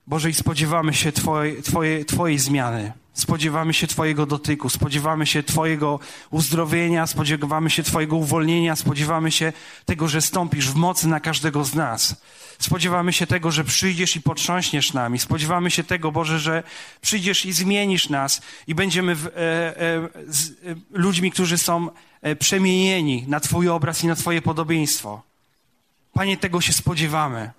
Boże, 0.07 0.29
i 0.29 0.33
spodziewamy 0.33 0.93
się 0.93 1.11
twoje, 1.11 1.61
twoje, 1.61 2.05
Twojej 2.05 2.39
zmiany. 2.39 2.93
Spodziewamy 3.13 3.73
się 3.73 3.87
Twojego 3.87 4.25
dotyku, 4.25 4.69
spodziewamy 4.69 5.27
się 5.27 5.43
Twojego 5.43 5.99
uzdrowienia, 6.29 7.07
spodziewamy 7.07 7.69
się 7.69 7.83
Twojego 7.83 8.15
uwolnienia, 8.15 8.75
spodziewamy 8.75 9.31
się 9.31 9.53
tego, 9.85 10.07
że 10.07 10.21
stąpisz 10.21 10.69
w 10.69 10.75
mocy 10.75 11.07
na 11.07 11.19
każdego 11.19 11.63
z 11.63 11.75
nas. 11.75 12.15
Spodziewamy 12.59 13.13
się 13.13 13.27
tego, 13.27 13.51
że 13.51 13.63
przyjdziesz 13.63 14.15
i 14.15 14.21
potrząśniesz 14.21 14.93
nami. 14.93 15.19
Spodziewamy 15.19 15.71
się 15.71 15.83
tego, 15.83 16.11
Boże, 16.11 16.39
że 16.39 16.63
przyjdziesz 17.01 17.45
i 17.45 17.53
zmienisz 17.53 18.09
nas 18.09 18.41
i 18.67 18.75
będziemy 18.75 19.15
w, 19.15 19.27
e, 19.27 19.29
e, 19.29 20.09
z, 20.27 20.49
e, 20.49 20.53
ludźmi, 20.91 21.31
którzy 21.31 21.57
są 21.57 21.89
e, 22.21 22.35
przemienieni 22.35 23.25
na 23.27 23.39
Twój 23.39 23.69
obraz 23.69 24.03
i 24.03 24.07
na 24.07 24.15
Twoje 24.15 24.41
podobieństwo. 24.41 25.21
Panie, 26.13 26.37
tego 26.37 26.61
się 26.61 26.73
spodziewamy. 26.73 27.51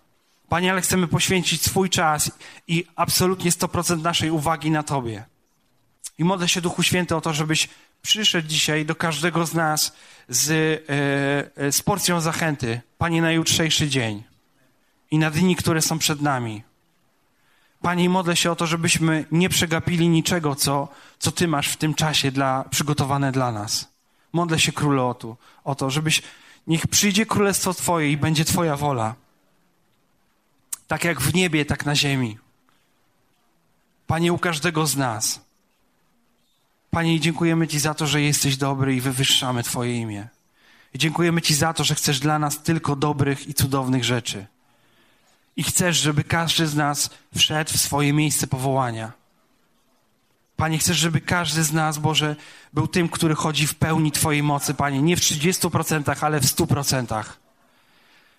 Panie, 0.49 0.71
ale 0.73 0.81
chcemy 0.81 1.09
poświęcić 1.09 1.63
swój 1.63 1.91
czas 1.91 2.31
i 2.69 2.85
absolutnie 2.97 3.51
100% 3.51 4.03
naszej 4.03 4.31
uwagi 4.31 4.71
na 4.71 4.83
Tobie. 4.83 5.32
I 6.19 6.25
modlę 6.25 6.49
się, 6.49 6.61
Duchu 6.61 6.83
Święty, 6.83 7.17
o 7.17 7.21
to, 7.21 7.33
żebyś 7.33 7.69
przyszedł 8.03 8.49
dzisiaj 8.49 8.87
do 8.87 8.95
każdego 8.95 9.47
z 9.47 9.55
nas 9.55 9.93
z, 10.29 10.51
e, 10.51 11.63
e, 11.67 11.73
z 11.73 11.83
porcją 11.83 12.21
zachęty, 12.21 12.81
Panie, 12.99 13.23
na 13.23 13.33
jutrzejszy 13.33 13.89
dzień 13.89 14.23
i 15.11 15.19
na 15.19 15.31
dni, 15.31 15.57
które 15.57 15.83
są 15.83 15.99
przed 15.99 16.21
nami. 16.21 16.63
Panie, 17.83 18.09
modlę 18.09 18.37
się 18.37 18.51
o 18.51 18.57
to, 18.57 18.67
żebyśmy 18.67 19.25
nie 19.33 19.49
przegapili 19.49 20.09
niczego, 20.09 20.55
co, 20.55 20.89
co 21.19 21.33
Ty 21.33 21.49
masz 21.49 21.69
w 21.69 21.77
tym 21.77 21.95
czasie 21.95 22.31
dla, 22.31 22.65
przygotowane 22.71 23.33
dla 23.33 23.53
nas. 23.53 23.93
Modlę 24.33 24.59
się, 24.61 24.73
Królu, 24.73 25.07
o 25.07 25.15
to, 25.15 25.37
o 25.65 25.75
to, 25.75 25.91
żebyś, 25.91 26.23
niech 26.67 26.87
przyjdzie 26.87 27.27
Królestwo 27.27 27.75
Twoje 27.75 28.11
i 28.11 28.17
będzie 28.17 28.45
Twoja 28.45 28.77
wola. 28.77 29.15
Tak 30.87 31.05
jak 31.05 31.21
w 31.21 31.35
niebie, 31.35 31.65
tak 31.65 31.87
na 31.87 31.97
ziemi. 31.97 32.39
Panie, 34.07 34.33
u 34.33 34.39
każdego 34.39 34.87
z 34.87 34.97
nas. 34.97 35.41
Panie, 36.95 37.21
dziękujemy 37.21 37.69
Ci 37.69 37.79
za 37.81 37.95
to, 37.95 38.07
że 38.07 38.23
jesteś 38.23 38.57
dobry 38.57 38.97
i 38.97 39.01
wywyższamy 39.01 39.63
Twoje 39.63 39.97
imię. 39.97 40.29
I 40.95 40.99
dziękujemy 40.99 41.43
Ci 41.43 41.55
za 41.55 41.73
to, 41.73 41.85
że 41.85 41.95
chcesz 41.95 42.21
dla 42.21 42.39
nas 42.39 42.63
tylko 42.63 42.97
dobrych 42.97 43.49
i 43.49 43.55
cudownych 43.55 44.05
rzeczy. 44.05 44.47
I 45.57 45.63
chcesz, 45.63 45.97
żeby 45.97 46.25
każdy 46.25 46.67
z 46.67 46.75
nas 46.75 47.11
wszedł 47.37 47.71
w 47.73 47.81
swoje 47.81 48.13
miejsce 48.13 48.47
powołania. 48.47 49.13
Panie, 50.57 50.79
chcesz, 50.79 50.97
żeby 50.97 51.21
każdy 51.21 51.65
z 51.65 51.73
nas, 51.73 51.99
Boże, 51.99 52.37
był 52.73 52.87
tym, 52.87 53.09
który 53.09 53.35
chodzi 53.35 53.67
w 53.67 53.75
pełni 53.75 54.13
Twojej 54.13 54.43
mocy, 54.43 54.75
Panie. 54.75 55.03
Nie 55.03 55.17
w 55.17 55.21
30%, 55.21 56.17
ale 56.25 56.41
w 56.41 56.45
100%. 56.45 57.25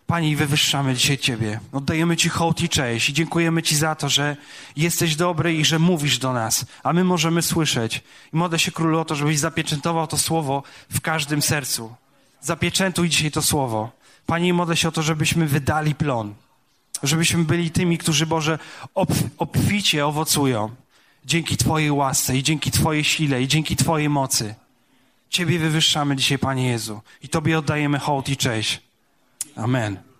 Panie, 0.07 0.29
i 0.29 0.35
wywyższamy 0.35 0.95
dzisiaj 0.95 1.17
Ciebie. 1.17 1.59
Oddajemy 1.71 2.17
Ci 2.17 2.29
hołd 2.29 2.61
i 2.61 2.69
cześć 2.69 3.09
i 3.09 3.13
dziękujemy 3.13 3.63
Ci 3.63 3.75
za 3.75 3.95
to, 3.95 4.09
że 4.09 4.37
jesteś 4.75 5.15
dobry 5.15 5.53
i 5.53 5.65
że 5.65 5.79
mówisz 5.79 6.17
do 6.17 6.33
nas, 6.33 6.65
a 6.83 6.93
my 6.93 7.03
możemy 7.03 7.41
słyszeć. 7.41 8.01
I 8.33 8.37
modlę 8.37 8.59
się, 8.59 8.71
Królu, 8.71 8.99
o 8.99 9.05
to, 9.05 9.15
żebyś 9.15 9.39
zapieczętował 9.39 10.07
to 10.07 10.17
słowo 10.17 10.63
w 10.89 11.01
każdym 11.01 11.41
sercu. 11.41 11.95
Zapieczętuj 12.41 13.09
dzisiaj 13.09 13.31
to 13.31 13.41
słowo. 13.41 13.91
Panie, 14.25 14.53
modlę 14.53 14.77
się 14.77 14.87
o 14.87 14.91
to, 14.91 15.01
żebyśmy 15.01 15.47
wydali 15.47 15.95
plon. 15.95 16.33
Żebyśmy 17.03 17.43
byli 17.43 17.71
tymi, 17.71 17.97
którzy, 17.97 18.25
Boże, 18.25 18.59
obficie 19.37 20.05
owocują. 20.05 20.69
Dzięki 21.25 21.57
Twojej 21.57 21.91
łasce 21.91 22.37
i 22.37 22.43
dzięki 22.43 22.71
Twojej 22.71 23.03
sile 23.03 23.41
i 23.41 23.47
dzięki 23.47 23.75
Twojej 23.75 24.09
mocy. 24.09 24.55
Ciebie 25.29 25.59
wywyższamy 25.59 26.15
dzisiaj, 26.15 26.39
Panie 26.39 26.67
Jezu. 26.67 27.01
I 27.21 27.29
Tobie 27.29 27.59
oddajemy 27.59 27.99
hołd 27.99 28.29
i 28.29 28.37
cześć. 28.37 28.81
Amen. 29.57 30.12